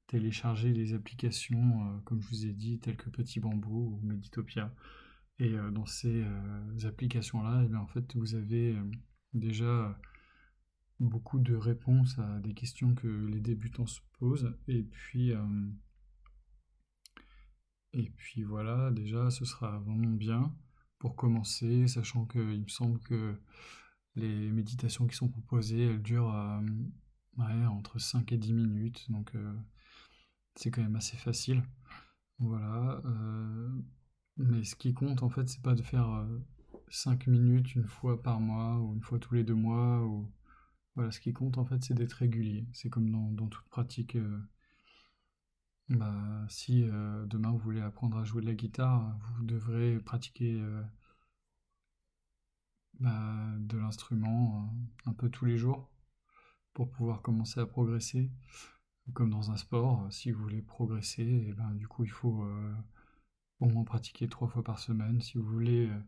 télécharger 0.07 0.73
les 0.73 0.95
applications, 0.95 2.01
comme 2.05 2.21
je 2.21 2.29
vous 2.29 2.47
ai 2.47 2.53
dit, 2.53 2.79
telles 2.79 2.97
que 2.97 3.09
Petit 3.09 3.41
Bambou 3.41 3.99
ou 3.99 4.07
Meditopia. 4.07 4.73
Et 5.39 5.55
euh, 5.55 5.71
dans 5.71 5.87
ces 5.87 6.23
euh, 6.23 6.89
applications-là, 6.89 7.67
eh 7.69 7.77
en 7.77 7.87
fait, 7.87 8.15
vous 8.17 8.35
avez 8.35 8.77
euh, 8.77 8.91
déjà 9.33 9.99
beaucoup 11.01 11.41
de 11.41 11.55
réponses 11.57 12.19
à 12.19 12.39
des 12.41 12.55
questions 12.55 12.95
que 12.95 13.09
les 13.27 13.41
débutants 13.41 13.87
se 13.87 14.01
posent. 14.19 14.57
Et 14.69 14.85
puis, 14.85 15.33
et 17.93 18.11
puis 18.11 18.45
voilà, 18.45 18.91
déjà, 18.93 19.29
ce 19.31 19.45
sera 19.45 19.79
vraiment 19.81 20.11
bien 20.11 20.55
pour 20.99 21.17
commencer, 21.17 21.89
sachant 21.89 22.27
qu'il 22.27 22.63
me 22.63 22.69
semble 22.69 23.01
que 23.01 23.35
les 24.15 24.51
méditations 24.53 25.07
qui 25.09 25.17
sont 25.17 25.29
proposées, 25.29 25.83
elles 25.83 26.03
durent 26.03 26.33
entre 27.37 27.99
5 27.99 28.31
et 28.31 28.39
10 28.39 28.53
minutes, 28.55 29.11
donc 29.11 29.33
c'est 30.55 30.71
quand 30.71 30.83
même 30.83 30.97
assez 30.97 31.17
facile. 31.17 31.65
Voilà. 32.39 33.03
Mais 34.37 34.65
ce 34.65 34.75
qui 34.75 34.95
compte, 34.95 35.23
en 35.23 35.29
fait, 35.29 35.49
c'est 35.49 35.63
pas 35.63 35.75
de 35.75 35.83
faire 35.83 36.27
5 36.89 37.29
euh, 37.29 37.31
minutes 37.31 37.75
une 37.75 37.87
fois 37.87 38.21
par 38.23 38.41
mois 38.41 38.81
ou 38.81 38.95
une 38.95 39.03
fois 39.03 39.19
tous 39.19 39.35
les 39.35 39.45
deux 39.45 39.55
mois. 39.55 40.05
Ou... 40.05 40.31
Voilà, 40.97 41.11
ce 41.13 41.21
qui 41.21 41.33
compte, 41.33 41.59
en 41.59 41.65
fait, 41.65 41.83
c'est 41.85 41.95
d'être 41.95 42.15
régulier. 42.15 42.67
C'est 42.73 42.91
comme 42.91 43.11
dans, 43.11 43.49
toute 43.49 43.69
pratique. 43.69 44.17
Euh, 44.17 44.39
bah, 45.89 46.47
si 46.49 46.85
euh, 46.85 47.27
demain 47.27 47.53
vous 47.53 47.59
voulez 47.59 47.81
apprendre 47.81 48.17
à 48.17 48.25
jouer 48.25 48.41
de 48.43 48.47
la 48.47 48.55
guitare, 48.55 49.19
vous 49.37 49.45
devrez 49.45 49.99
pratiquer 50.01 50.63
bah, 53.01 53.47
de 53.59 53.77
l'instrument 53.77 54.75
un 55.05 55.13
peu 55.13 55.29
tous 55.29 55.45
les 55.45 55.59
jours 55.59 55.91
pour 56.73 56.91
pouvoir 56.91 57.23
commencer 57.23 57.61
à 57.61 57.67
progresser. 57.67 58.31
Comme 59.13 59.31
dans 59.31 59.51
un 59.51 59.57
sport, 59.59 60.07
si 60.11 60.31
vous 60.31 60.43
voulez 60.43 60.63
progresser, 60.63 61.23
et 61.23 61.53
ben, 61.53 61.75
du 61.75 61.87
coup 61.87 62.05
il 62.05 62.11
faut 62.11 62.47
au 63.61 63.67
moins 63.67 63.85
pratiquer 63.85 64.29
trois 64.29 64.49
fois 64.49 64.63
par 64.63 64.79
semaine. 64.79 65.21
Si 65.21 65.39
vous 65.39 65.45
voulez 65.45 65.89
euh, 65.89 66.01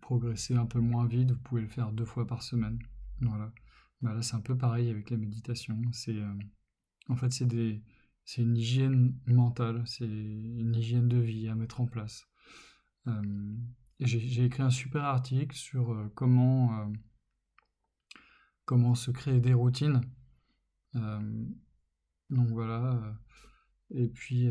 progresser 0.00 0.54
un 0.54 0.66
peu 0.66 0.80
moins 0.80 1.06
vite, 1.06 1.30
vous 1.30 1.38
pouvez 1.38 1.62
le 1.62 1.68
faire 1.68 1.92
deux 1.92 2.04
fois 2.04 2.26
par 2.26 2.42
semaine. 2.42 2.78
Voilà. 3.20 3.52
Bah 4.00 4.14
là, 4.14 4.22
c'est 4.22 4.34
un 4.34 4.40
peu 4.40 4.56
pareil 4.56 4.90
avec 4.90 5.10
la 5.10 5.16
méditation. 5.16 5.80
C'est, 5.92 6.16
euh, 6.16 6.34
en 7.08 7.16
fait, 7.16 7.32
c'est 7.32 7.46
des, 7.46 7.82
c'est 8.24 8.42
une 8.42 8.56
hygiène 8.56 9.16
mentale, 9.26 9.82
c'est 9.86 10.06
une 10.06 10.74
hygiène 10.74 11.08
de 11.08 11.18
vie 11.18 11.48
à 11.48 11.54
mettre 11.54 11.80
en 11.80 11.86
place. 11.86 12.26
Euh, 13.06 13.56
j'ai, 14.00 14.44
écrit 14.44 14.62
un 14.62 14.70
super 14.70 15.04
article 15.04 15.54
sur 15.54 16.10
comment, 16.14 16.92
comment 18.64 18.96
se 18.96 19.12
créer 19.12 19.40
des 19.40 19.54
routines. 19.54 20.00
donc 20.94 22.48
voilà. 22.48 23.16
et 23.90 24.08
puis 24.08 24.50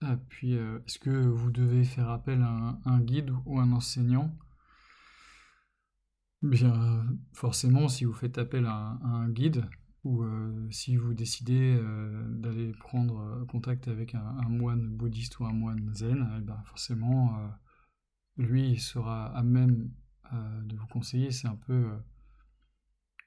ah, 0.00 0.16
puis, 0.28 0.56
euh, 0.56 0.78
est-ce 0.86 0.98
que 0.98 1.10
vous 1.10 1.50
devez 1.50 1.84
faire 1.84 2.08
appel 2.10 2.40
à 2.42 2.78
un, 2.84 3.00
guide 3.00 3.32
ou 3.46 3.58
un 3.58 3.72
enseignant? 3.72 4.32
Bien, 6.42 7.04
forcément, 7.32 7.88
si 7.88 8.04
vous 8.04 8.12
faites 8.12 8.38
appel 8.38 8.64
à 8.66 8.98
un, 9.02 9.28
guide, 9.28 9.64
ou 10.04 10.22
euh, 10.22 10.68
si 10.70 10.96
vous 10.96 11.14
décidez 11.14 11.76
euh, 11.80 12.24
d'aller 12.28 12.70
prendre 12.72 13.44
contact 13.46 13.88
avec 13.88 14.14
un, 14.14 14.48
moine 14.48 14.88
bouddhiste 14.88 15.40
ou 15.40 15.46
un 15.46 15.52
moine 15.52 15.92
zen, 15.94 16.28
eh 16.38 16.40
ben 16.42 16.62
forcément, 16.64 17.36
lui, 18.36 18.78
sera 18.78 19.26
à 19.36 19.42
même 19.42 19.90
de 20.64 20.76
vous 20.76 20.86
conseiller. 20.86 21.32
C'est 21.32 21.48
un 21.48 21.56
peu 21.56 21.90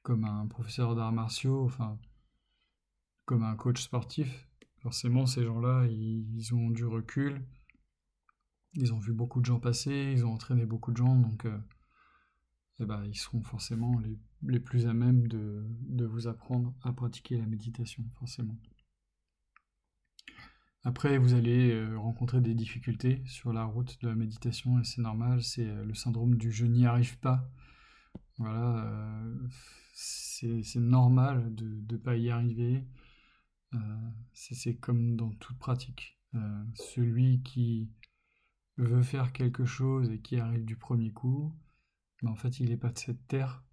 comme 0.03 0.23
un 0.23 0.47
professeur 0.47 0.95
d'arts 0.95 1.12
martiaux, 1.12 1.65
enfin, 1.65 1.99
comme 3.25 3.43
un 3.43 3.55
coach 3.55 3.81
sportif 3.81 4.47
Forcément, 4.81 5.27
ces 5.27 5.43
gens-là, 5.43 5.85
ils, 5.87 6.55
ont 6.55 6.71
du 6.71 6.85
recul, 6.85 7.45
ils 8.73 8.93
ont 8.93 8.97
vu 8.97 9.13
beaucoup 9.13 9.39
de 9.39 9.45
gens 9.45 9.59
passer, 9.59 10.11
ils 10.11 10.25
ont 10.25 10.33
entraîné 10.33 10.65
beaucoup 10.65 10.91
de 10.91 10.97
gens, 10.97 11.15
donc 11.15 11.45
euh, 11.45 11.57
eh 12.79 12.85
ben, 12.85 13.05
ils 13.05 13.15
seront 13.15 13.43
forcément 13.43 14.01
les, 14.41 14.59
plus 14.59 14.87
à 14.87 14.93
même 14.93 15.27
de, 15.27 16.05
vous 16.05 16.27
apprendre 16.27 16.73
à 16.81 16.93
pratiquer 16.93 17.37
la 17.37 17.45
méditation, 17.45 18.03
forcément. 18.17 18.57
Après, 20.83 21.19
vous 21.19 21.35
allez 21.35 21.73
euh, 21.73 21.95
rencontrer 21.99 22.41
des 22.41 22.55
difficultés 22.55 23.21
sur 23.27 23.53
la 23.53 23.65
route 23.65 24.01
de 24.01 24.07
la 24.07 24.15
méditation, 24.15 24.79
et 24.79 24.83
c'est 24.83 25.01
normal, 25.01 25.43
c'est 25.43 25.67
euh, 25.67 25.85
le 25.85 25.93
syndrome 25.93 26.37
du 26.37 26.51
je 26.51 26.65
n'y 26.65 26.87
arrive 26.87 27.19
pas. 27.19 27.47
Voilà, 28.39 29.23
c'est 29.93 30.75
normal 30.77 31.53
de 31.53 31.83
ne 31.93 31.97
pas 31.97 32.17
y 32.17 32.31
arriver. 32.31 32.83
Euh, 33.73 34.10
c'est 34.34 34.75
comme 34.75 35.15
dans 35.15 35.31
toute 35.31 35.57
pratique. 35.57 36.17
Euh, 36.36 36.63
celui 36.75 37.41
qui 37.41 37.89
veut 38.77 39.03
faire 39.03 39.34
quelque 39.34 39.65
chose 39.65 40.10
et 40.12 40.19
qui 40.19 40.39
arrive 40.39 40.65
du 40.65 40.75
premier 40.75 41.12
coup, 41.12 41.53
mais 42.21 42.29
en 42.29 42.36
fait 42.36 42.60
il 42.60 42.69
n'est 42.69 42.77
pas 42.77 42.91
de 42.91 42.99
cette 42.99 43.27
terre. 43.27 43.63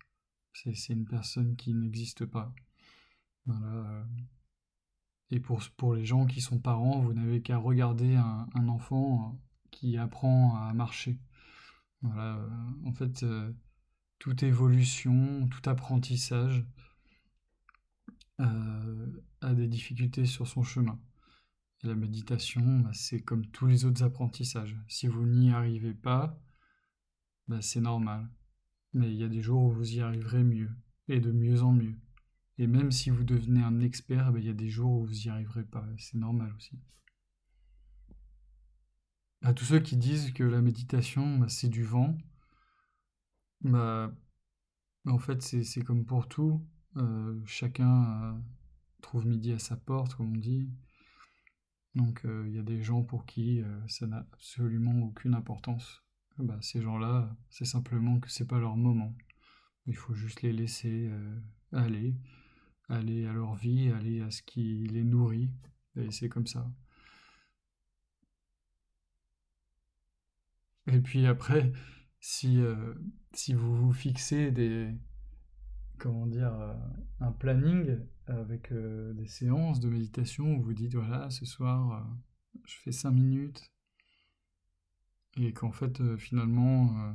C'est 0.52 0.92
une 0.92 1.06
personne 1.06 1.54
qui 1.56 1.72
n'existe 1.72 2.26
pas. 2.26 2.52
Voilà. 3.46 4.06
Et 5.30 5.40
pour, 5.40 5.94
les 5.94 6.04
gens 6.04 6.26
qui 6.26 6.40
sont 6.40 6.58
parents, 6.58 7.00
vous 7.00 7.12
n'avez 7.12 7.42
qu'à 7.42 7.58
regarder 7.58 8.16
un, 8.16 8.68
enfant 8.68 9.38
qui 9.70 9.96
apprend 9.98 10.56
à 10.56 10.72
marcher. 10.72 11.18
En 12.02 12.92
fait, 12.94 13.22
euh, 13.22 13.52
toute 14.18 14.42
évolution, 14.42 15.48
tout 15.48 15.68
apprentissage 15.68 16.60
euh, 16.60 16.77
a 18.38 19.54
des 19.54 19.68
difficultés 19.68 20.26
sur 20.26 20.46
son 20.46 20.62
chemin. 20.62 21.00
la 21.82 21.94
méditation, 21.94 22.80
bah, 22.80 22.90
c'est 22.92 23.20
comme 23.20 23.46
tous 23.46 23.66
les 23.66 23.84
autres 23.84 24.02
apprentissages. 24.02 24.76
Si 24.88 25.06
vous 25.06 25.26
n'y 25.26 25.52
arrivez 25.52 25.94
pas, 25.94 26.40
bah, 27.48 27.60
c'est 27.62 27.80
normal. 27.80 28.28
Mais 28.94 29.10
il 29.10 29.16
y 29.16 29.24
a 29.24 29.28
des 29.28 29.42
jours 29.42 29.62
où 29.64 29.70
vous 29.70 29.94
y 29.94 30.00
arriverez 30.00 30.44
mieux. 30.44 30.70
et 31.08 31.20
de 31.20 31.32
mieux 31.32 31.62
en 31.62 31.72
mieux. 31.72 31.96
Et 32.58 32.66
même 32.66 32.90
si 32.90 33.10
vous 33.10 33.24
devenez 33.24 33.62
un 33.62 33.80
expert, 33.80 34.32
ben, 34.32 34.40
il 34.40 34.46
y 34.46 34.50
a 34.50 34.54
des 34.54 34.68
jours 34.68 34.90
où 34.92 35.06
vous 35.06 35.14
n'y 35.14 35.28
arriverez 35.28 35.64
pas. 35.64 35.86
C'est 35.96 36.18
normal 36.18 36.52
aussi. 36.56 36.78
À 39.42 39.54
tous 39.54 39.64
ceux 39.64 39.80
qui 39.80 39.96
disent 39.96 40.32
que 40.32 40.44
la 40.44 40.60
méditation, 40.60 41.38
bah, 41.38 41.48
c'est 41.48 41.68
du 41.68 41.84
vent, 41.84 42.18
bah, 43.62 44.12
en 45.06 45.18
fait, 45.18 45.42
c'est 45.42 45.82
comme 45.82 46.04
pour 46.04 46.28
tout. 46.28 46.66
Euh, 46.98 47.40
chacun 47.46 48.34
euh, 48.34 48.40
trouve 49.02 49.26
midi 49.26 49.52
à 49.52 49.58
sa 49.58 49.76
porte, 49.76 50.14
comme 50.14 50.32
on 50.34 50.36
dit. 50.36 50.68
Donc, 51.94 52.24
euh, 52.24 52.44
il 52.48 52.54
y 52.54 52.58
a 52.58 52.62
des 52.62 52.82
gens 52.82 53.02
pour 53.02 53.26
qui 53.26 53.62
ça 53.88 54.06
n'a 54.06 54.18
absolument 54.18 55.06
aucune 55.06 55.34
importance. 55.34 56.02
Bah, 56.38 56.58
ces 56.60 56.82
gens-là, 56.82 57.36
c'est 57.50 57.64
simplement 57.64 58.20
que 58.20 58.30
c'est 58.30 58.46
pas 58.46 58.58
leur 58.58 58.76
moment. 58.76 59.14
Il 59.86 59.96
faut 59.96 60.14
juste 60.14 60.42
les 60.42 60.52
laisser 60.52 61.10
aller, 61.72 62.14
aller 62.88 63.26
à 63.26 63.32
leur 63.32 63.54
vie, 63.56 63.90
aller 63.90 64.20
à 64.22 64.30
ce 64.30 64.42
qui 64.42 64.86
les 64.88 65.04
nourrit. 65.04 65.50
Et 65.96 66.10
c'est 66.10 66.28
comme 66.28 66.46
ça. 66.46 66.70
Et 70.86 71.00
puis 71.00 71.26
après, 71.26 71.72
si, 72.20 72.60
si 73.32 73.54
vous 73.54 73.74
vous 73.76 73.92
fixez 73.92 74.50
des, 74.52 74.94
comment 75.98 76.26
dire, 76.26 76.52
euh, 76.54 76.74
un 77.20 77.32
planning 77.32 77.98
avec 78.26 78.72
euh, 78.72 79.12
des 79.14 79.26
séances 79.26 79.80
de 79.80 79.88
méditation 79.88 80.56
où 80.56 80.62
vous 80.62 80.74
dites, 80.74 80.94
voilà, 80.94 81.30
ce 81.30 81.44
soir, 81.44 82.06
je 82.64 82.76
fais 82.76 82.92
5 82.92 83.10
minutes, 83.10 83.72
et 85.36 85.52
qu'en 85.52 85.72
fait, 85.72 86.16
finalement, 86.16 87.14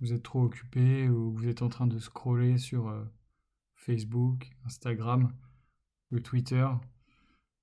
vous 0.00 0.12
êtes 0.12 0.22
trop 0.22 0.42
occupé 0.42 1.08
ou 1.08 1.32
vous 1.32 1.48
êtes 1.48 1.62
en 1.62 1.68
train 1.68 1.86
de 1.86 1.98
scroller 1.98 2.58
sur 2.58 2.92
Facebook, 3.74 4.50
Instagram 4.66 5.32
ou 6.10 6.20
Twitter, 6.20 6.66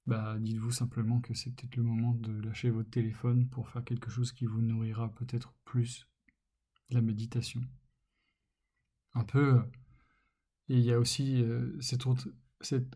bah, 0.10 0.38
dites-vous 0.39 0.71
simplement 0.71 1.21
que 1.21 1.36
c'est 1.36 1.51
peut-être 1.51 1.75
le 1.75 1.84
moment 1.84 2.15
de 2.15 2.32
lâcher 2.41 2.71
votre 2.71 2.89
téléphone 2.89 3.47
pour 3.47 3.69
faire 3.69 3.84
quelque 3.84 4.10
chose 4.10 4.32
qui 4.32 4.45
vous 4.45 4.62
nourrira 4.62 5.13
peut-être 5.13 5.53
plus 5.65 6.08
la 6.89 7.01
méditation. 7.01 7.62
Un 9.13 9.23
peu. 9.23 9.62
Et 10.69 10.75
il 10.77 10.84
y 10.84 10.93
a 10.93 10.99
aussi 10.99 11.41
euh, 11.41 11.75
cette, 11.82 12.05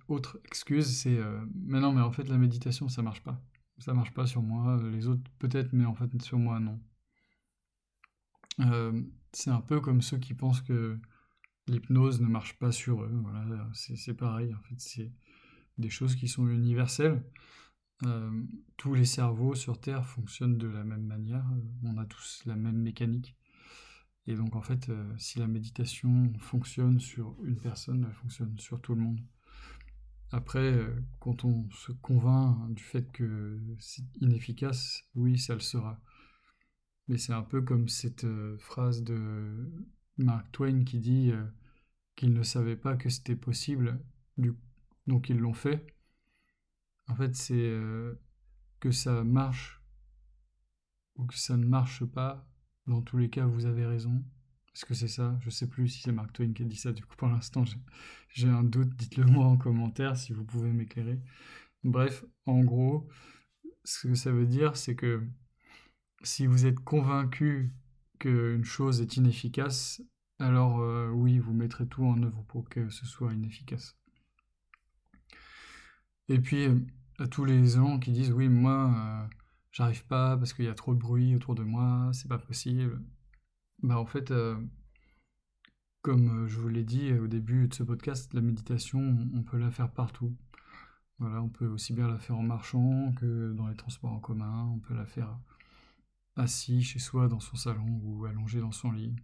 autre, 0.08 0.40
excuse, 0.46 0.86
c'est 0.86 1.18
euh, 1.18 1.44
mais 1.56 1.80
non, 1.80 1.92
mais 1.92 2.02
en 2.02 2.12
fait 2.12 2.30
la 2.30 2.38
méditation 2.38 2.88
ça 2.88 3.02
marche 3.02 3.24
pas. 3.24 3.42
Ça 3.80 3.94
marche 3.94 4.14
pas 4.14 4.28
sur 4.28 4.44
moi, 4.44 4.80
les 4.92 5.08
autres 5.08 5.24
peut-être, 5.40 5.74
mais 5.74 5.86
en 5.86 5.96
fait 5.96 6.22
sur 6.22 6.38
moi 6.38 6.60
non. 6.60 6.80
Euh, 8.60 9.02
c'est 9.32 9.50
un 9.50 9.62
peu 9.62 9.82
comme 9.82 10.04
ceux 10.04 10.20
qui 10.20 10.36
pensent 10.36 10.62
que 10.62 11.00
l'hypnose 11.68 12.22
ne 12.22 12.28
marche 12.28 12.60
pas 12.60 12.72
sur 12.72 13.02
eux. 13.04 13.12
Voilà, 13.24 13.68
c'est 13.74 14.14
pareil. 14.14 14.54
En 14.54 14.62
fait, 14.62 14.76
c'est 14.78 15.12
des 15.80 15.90
choses 15.90 16.16
qui 16.16 16.28
sont 16.28 16.48
universelles. 16.48 17.24
Tous 18.78 18.94
les 18.94 19.06
cerveaux 19.06 19.56
sur 19.56 19.80
Terre 19.80 20.06
fonctionnent 20.06 20.58
de 20.58 20.68
la 20.68 20.84
même 20.84 21.06
manière, 21.06 21.46
on 21.84 21.98
a 21.98 22.06
tous 22.06 22.44
la 22.46 22.56
même 22.56 22.78
mécanique. 22.78 23.36
Et 24.28 24.36
donc 24.36 24.56
en 24.56 24.62
fait, 24.62 24.90
euh, 24.90 25.14
si 25.18 25.40
la 25.40 25.48
méditation 25.48 26.32
fonctionne 26.40 27.00
sur 27.00 27.36
une 27.44 27.58
personne, 27.58 28.06
elle 28.08 28.16
fonctionne 28.16 28.58
sur 28.58 28.82
tout 28.82 28.96
le 28.96 29.02
monde. 29.02 29.20
Après, 30.32 30.72
euh, 30.74 30.96
quand 31.20 31.46
on 31.46 31.70
se 31.72 31.92
convainc 31.92 32.74
du 32.74 32.84
fait 32.84 33.12
que 33.12 33.60
c'est 33.80 34.04
inefficace, 34.22 35.04
oui, 35.16 35.38
ça 35.38 35.54
le 35.54 35.60
sera. 35.60 36.02
Mais 37.08 37.18
c'est 37.18 37.34
un 37.34 37.44
peu 37.44 37.62
comme 37.62 37.90
cette 37.90 38.26
phrase 38.60 39.04
de 39.04 39.70
Mark 40.18 40.50
Twain 40.54 40.86
qui 40.86 41.00
dit 41.00 41.34
qu'il 42.16 42.34
ne 42.34 42.44
savait 42.44 42.78
pas 42.78 42.96
que 42.96 43.10
c'était 43.10 43.36
possible, 43.36 44.00
donc 45.06 45.30
ils 45.30 45.38
l'ont 45.38 45.54
fait. 45.54 45.86
En 47.08 47.16
fait, 47.16 47.36
c'est 47.36 47.54
euh, 47.56 48.16
que 48.80 48.92
ça 48.92 49.24
marche 49.24 49.82
ou 51.16 51.26
que 51.26 51.38
ça 51.38 51.58
ne 51.58 51.66
marche 51.66 52.06
pas. 52.06 52.48
Dans 52.88 53.02
tous 53.02 53.18
les 53.18 53.30
cas, 53.30 53.46
vous 53.46 53.66
avez 53.66 53.86
raison. 53.86 54.24
Est-ce 54.76 54.86
que 54.86 54.94
c'est 54.94 55.08
ça? 55.08 55.38
Je 55.42 55.50
sais 55.50 55.68
plus 55.68 55.88
si 55.88 56.02
c'est 56.02 56.12
Mark 56.12 56.34
Twain 56.34 56.52
qui 56.54 56.64
a 56.64 56.66
dit 56.66 56.76
ça. 56.76 56.92
Du 56.92 57.06
coup, 57.06 57.16
pour 57.16 57.28
l'instant, 57.28 57.64
j'ai 58.30 58.50
un 58.50 58.64
doute. 58.64 58.96
Dites-le 58.96 59.26
moi 59.26 59.46
en 59.46 59.58
commentaire 59.58 60.18
si 60.18 60.34
vous 60.34 60.44
pouvez 60.44 60.72
m'éclairer. 60.72 61.20
Bref, 61.84 62.26
en 62.46 62.62
gros, 62.62 63.08
ce 63.84 64.08
que 64.08 64.16
ça 64.16 64.32
veut 64.32 64.48
dire, 64.48 64.76
c'est 64.78 64.96
que 64.96 65.24
si 66.24 66.48
vous 66.48 66.66
êtes 66.66 66.80
convaincu 66.80 67.74
qu'une 68.20 68.64
chose 68.64 69.02
est 69.02 69.18
inefficace, 69.18 70.02
alors 70.40 70.80
euh, 70.80 71.10
oui, 71.10 71.40
vous 71.40 71.54
mettrez 71.54 71.88
tout 71.88 72.06
en 72.06 72.22
œuvre 72.24 72.44
pour 72.48 72.70
que 72.70 72.90
ce 72.90 73.06
soit 73.06 73.34
inefficace. 73.34 73.98
Et 76.30 76.40
puis, 76.40 76.66
euh, 76.66 76.80
à 77.20 77.28
tous 77.28 77.46
les 77.46 77.68
gens 77.68 78.00
qui 78.00 78.12
disent 78.12 78.32
oui, 78.32 78.50
moi, 78.50 78.94
euh, 78.96 79.28
j'arrive 79.74 80.06
pas 80.06 80.38
parce 80.38 80.54
qu'il 80.54 80.66
y 80.66 80.70
a 80.70 80.76
trop 80.76 80.94
de 80.94 81.00
bruit 81.00 81.36
autour 81.36 81.56
de 81.56 81.64
moi, 81.64 82.12
c'est 82.14 82.30
pas 82.30 82.38
possible. 82.38 83.02
Bah, 83.82 84.00
en 84.00 84.06
fait, 84.06 84.32
euh, 84.32 84.56
comme 86.02 86.48
je 86.48 86.60
vous 86.60 86.70
l'ai 86.70 86.84
dit 86.86 87.12
au 87.14 87.28
début 87.28 87.68
de 87.68 87.74
ce 87.74 87.84
podcast, 87.84 88.34
la 88.34 88.42
méditation, 88.42 89.28
on 89.36 89.44
peut 89.44 89.58
la 89.58 89.72
faire 89.72 89.92
partout. 89.92 90.36
Voilà, 91.20 91.42
on 91.42 91.50
peut 91.50 91.68
aussi 91.68 91.94
bien 91.94 92.08
la 92.08 92.20
faire 92.20 92.38
en 92.38 92.44
marchant 92.44 93.14
que 93.14 93.54
dans 93.54 93.68
les 93.68 93.76
transports 93.76 94.12
en 94.12 94.20
commun, 94.20 94.70
on 94.74 94.80
peut 94.80 94.96
la 94.96 95.06
faire 95.06 95.38
assis 96.36 96.82
chez 96.84 97.00
soi 97.00 97.28
dans 97.28 97.40
son 97.40 97.56
salon 97.56 98.02
ou 98.04 98.26
allongé 98.26 98.60
dans 98.60 98.72
son 98.72 98.92
lit. 98.92 99.16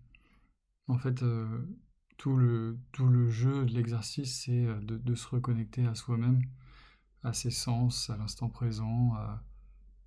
En 0.88 0.97
fait, 0.97 1.23
tout, 2.17 2.35
le, 2.38 2.79
tout 2.91 3.07
le 3.07 3.29
jeu 3.29 3.65
de 3.65 3.73
l'exercice, 3.73 4.41
c'est 4.43 4.65
de, 4.81 5.15
se 5.15 5.27
reconnecter 5.27 5.85
à 5.85 5.95
soi-même 5.95 6.41
à 7.23 7.33
ses 7.33 7.51
sens, 7.51 8.09
à 8.09 8.17
l'instant 8.17 8.49
présent, 8.49 9.13
à 9.15 9.43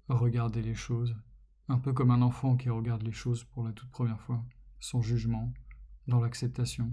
regarder 0.08 0.62
les 0.62 0.74
choses, 0.74 1.16
un 1.68 1.78
peu 1.78 1.92
comme 1.92 2.10
un 2.10 2.22
enfant 2.22 2.56
qui 2.56 2.70
regarde 2.70 3.02
les 3.02 3.12
choses 3.12 3.44
pour 3.44 3.64
la 3.64 3.72
toute 3.72 3.90
première 3.90 4.20
fois, 4.20 4.44
sans 4.80 5.02
jugement, 5.02 5.52
dans 6.06 6.20
l'acceptation. 6.20 6.92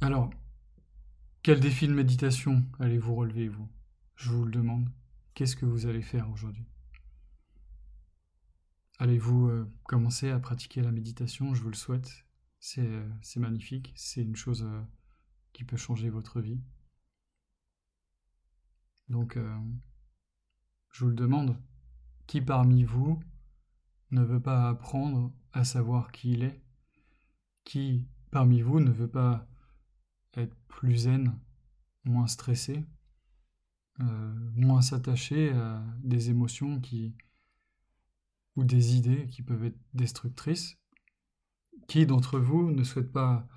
Alors, 0.00 0.30
quel 1.42 1.60
défi 1.60 1.88
de 1.88 1.94
méditation 1.94 2.64
allez-vous 2.78 3.14
relever, 3.14 3.48
vous? 3.48 3.68
Je 4.16 4.30
vous 4.30 4.44
le 4.44 4.50
demande. 4.50 4.90
Qu'est-ce 5.34 5.56
que 5.56 5.66
vous 5.66 5.86
allez 5.86 6.02
faire 6.02 6.30
aujourd'hui? 6.30 6.66
Allez-vous 8.98 9.48
euh, 9.48 9.72
commencer 9.84 10.30
à 10.30 10.40
pratiquer 10.40 10.82
la 10.82 10.90
méditation? 10.90 11.54
Je 11.54 11.62
vous 11.62 11.70
le 11.70 11.76
souhaite. 11.76 12.26
C'est 12.58 12.86
euh, 12.86 13.08
magnifique. 13.36 13.92
C'est 13.96 14.22
une 14.22 14.34
chose 14.34 14.64
euh, 14.64 14.82
qui 15.52 15.64
peut 15.64 15.76
changer 15.76 16.10
votre 16.10 16.40
vie. 16.40 16.60
Donc, 19.08 19.36
euh, 19.36 19.58
je 20.90 21.04
vous 21.04 21.10
le 21.10 21.16
demande, 21.16 21.56
qui 22.26 22.40
parmi 22.40 22.84
vous 22.84 23.18
ne 24.10 24.22
veut 24.22 24.40
pas 24.40 24.68
apprendre 24.68 25.32
à 25.52 25.64
savoir 25.64 26.12
qui 26.12 26.32
il 26.32 26.42
est? 26.42 26.62
Qui 27.64 28.06
parmi 28.30 28.60
vous 28.60 28.80
ne 28.80 28.90
veut 28.90 29.08
pas 29.10 29.46
être 30.34 30.54
plus 30.68 30.96
zen, 30.96 31.38
moins 32.04 32.26
stressé, 32.26 32.86
euh, 34.00 34.50
moins 34.54 34.82
s'attacher 34.82 35.52
à 35.52 35.82
des 36.02 36.30
émotions 36.30 36.80
qui 36.80 37.16
ou 38.56 38.64
des 38.64 38.96
idées 38.96 39.26
qui 39.28 39.42
peuvent 39.42 39.64
être 39.64 39.80
destructrices? 39.94 40.76
Qui 41.86 42.04
d'entre 42.06 42.38
vous 42.38 42.70
ne 42.70 42.84
souhaite 42.84 43.12
pas 43.12 43.48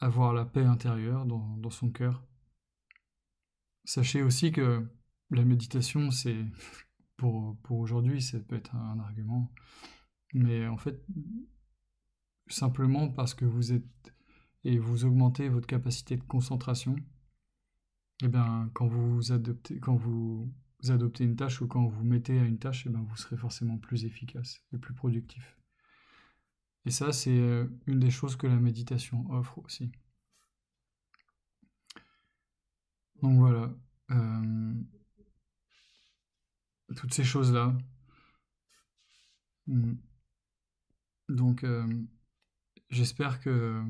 avoir 0.00 0.32
la 0.32 0.46
paix 0.46 0.64
intérieure 0.64 1.26
dans 1.26 1.70
son 1.70 1.90
cœur? 1.90 2.27
Sachez 3.88 4.22
aussi 4.22 4.52
que 4.52 4.86
la 5.30 5.46
méditation, 5.46 6.10
c'est 6.10 6.44
pour, 7.16 7.56
aujourd'hui, 7.70 8.20
ça 8.20 8.38
peut 8.38 8.56
être 8.56 8.76
un 8.76 8.98
argument, 8.98 9.50
mais 10.34 10.66
en 10.66 10.76
fait, 10.76 11.02
simplement 12.48 13.08
parce 13.08 13.32
que 13.32 13.46
vous 13.46 13.72
êtes 13.72 14.14
et 14.62 14.78
vous 14.78 15.06
augmentez 15.06 15.48
votre 15.48 15.66
capacité 15.66 16.18
de 16.18 16.22
concentration, 16.22 16.96
et 16.96 18.26
eh 18.26 18.28
bien, 18.28 18.70
quand 18.74 18.88
vous 18.88 19.32
adoptez, 19.32 19.80
quand 19.80 19.96
vous 19.96 20.52
adoptez 20.90 21.24
une 21.24 21.36
tâche 21.36 21.62
ou 21.62 21.66
quand 21.66 21.86
vous 21.86 22.04
mettez 22.04 22.38
à 22.38 22.44
une 22.44 22.58
tâche, 22.58 22.84
et 22.84 22.90
eh 22.90 22.92
bien, 22.92 23.00
vous 23.00 23.16
serez 23.16 23.38
forcément 23.38 23.78
plus 23.78 24.04
efficace 24.04 24.60
et 24.74 24.76
plus 24.76 24.92
productif. 24.92 25.56
Et 26.84 26.90
ça, 26.90 27.10
c'est 27.10 27.38
euh, 27.38 27.64
une 27.86 28.00
des 28.00 28.10
choses 28.10 28.36
que 28.36 28.46
la 28.46 28.56
méditation 28.56 29.24
offre 29.30 29.58
aussi. 29.60 29.90
Donc 33.22 33.38
voilà. 33.38 33.74
Euh, 34.10 34.74
toutes 36.96 37.12
ces 37.12 37.24
choses-là. 37.24 37.76
Hmm. 39.66 39.94
Donc, 41.28 41.64
euh, 41.64 41.86
j'espère 42.90 43.40
que 43.40 43.82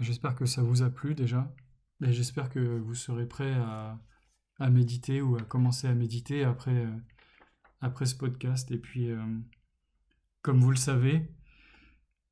j'espère 0.00 0.34
que 0.34 0.46
ça 0.46 0.62
vous 0.62 0.82
a 0.82 0.90
plu 0.90 1.14
déjà, 1.14 1.54
et 2.04 2.12
j'espère 2.12 2.50
que 2.50 2.58
vous 2.58 2.94
serez 2.94 3.26
prêt 3.26 3.52
à, 3.52 4.00
à, 4.58 4.70
méditer 4.70 5.22
ou 5.22 5.36
à 5.36 5.42
commencer 5.42 5.86
à 5.86 5.94
méditer 5.94 6.42
après 6.42 6.88
après 7.80 8.06
ce 8.06 8.16
podcast. 8.16 8.70
Et 8.72 8.78
puis, 8.78 9.10
euh, 9.10 9.24
comme 10.42 10.60
vous 10.60 10.70
le 10.70 10.76
savez, 10.76 11.28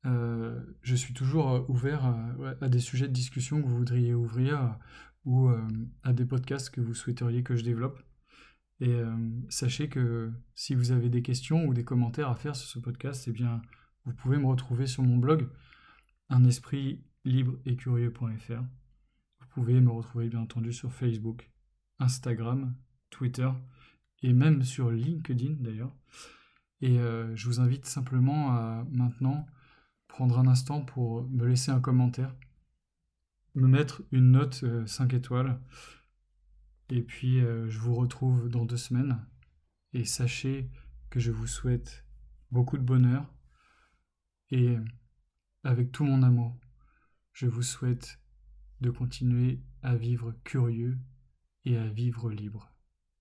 je 0.03 0.95
suis 0.95 1.13
toujours 1.13 1.69
ouvert 1.69 2.05
à, 2.05 2.67
des 2.67 2.79
sujets 2.79 3.07
de 3.07 3.13
discussion 3.13 3.61
que 3.61 3.67
vous 3.67 3.77
voudriez 3.77 4.13
ouvrir 4.13 4.77
ou 5.25 5.49
à 6.03 6.13
des 6.13 6.25
podcasts 6.25 6.69
que 6.69 6.81
vous 6.81 6.93
souhaiteriez 6.93 7.43
que 7.43 7.55
je 7.55 7.63
développe. 7.63 8.01
Et 8.79 8.99
sachez 9.49 9.87
que 9.87 10.31
si 10.55 10.73
vous 10.73 10.91
avez 10.91 11.09
des 11.09 11.21
questions 11.21 11.65
ou 11.65 11.73
des 11.73 11.83
commentaires 11.83 12.29
à 12.29 12.35
faire 12.35 12.55
sur 12.55 12.67
ce 12.67 12.79
podcast, 12.79 13.25
eh 13.27 13.31
bien, 13.31 13.61
vous 14.05 14.13
pouvez 14.13 14.37
me 14.37 14.47
retrouver 14.47 14.87
sur 14.87 15.03
mon 15.03 15.17
blog, 15.17 15.47
un 16.29 16.43
esprit 16.45 17.03
et 17.25 17.75
curieux.fr. 17.75 18.61
Vous 19.39 19.47
pouvez 19.53 19.79
me 19.79 19.91
retrouver 19.91 20.29
bien 20.29 20.39
entendu 20.39 20.73
sur 20.73 20.91
Facebook, 20.91 21.51
Instagram, 21.99 22.75
Twitter 23.09 23.49
et 24.23 24.33
même 24.33 24.63
sur 24.63 24.91
LinkedIn 24.91 25.55
d'ailleurs. 25.59 25.93
Et 26.81 26.99
euh, 26.99 27.35
je 27.35 27.47
vous 27.47 27.59
invite 27.59 27.85
simplement 27.85 28.51
à 28.51 28.85
maintenant 28.91 29.45
prendre 30.07 30.39
un 30.39 30.47
instant 30.47 30.81
pour 30.81 31.23
me 31.29 31.45
laisser 31.45 31.71
un 31.71 31.79
commentaire, 31.79 32.35
me 33.55 33.67
mettre 33.67 34.03
une 34.11 34.31
note 34.31 34.63
5 34.85 35.13
euh, 35.13 35.17
étoiles. 35.17 35.59
Et 36.89 37.01
puis 37.01 37.39
euh, 37.39 37.69
je 37.69 37.79
vous 37.79 37.95
retrouve 37.95 38.49
dans 38.49 38.65
deux 38.65 38.77
semaines. 38.77 39.25
Et 39.93 40.05
sachez 40.05 40.69
que 41.09 41.19
je 41.19 41.31
vous 41.31 41.47
souhaite 41.47 42.05
beaucoup 42.51 42.77
de 42.77 42.83
bonheur. 42.83 43.33
Et 44.49 44.77
avec 45.63 45.91
tout 45.91 46.03
mon 46.03 46.23
amour, 46.23 46.57
je 47.33 47.47
vous 47.47 47.63
souhaite 47.63 48.19
de 48.81 48.89
continuer 48.89 49.61
à 49.81 49.95
vivre 49.95 50.33
curieux 50.43 50.97
et 51.65 51.77
à 51.77 51.87
vivre 51.87 52.29
libre. 52.29 52.70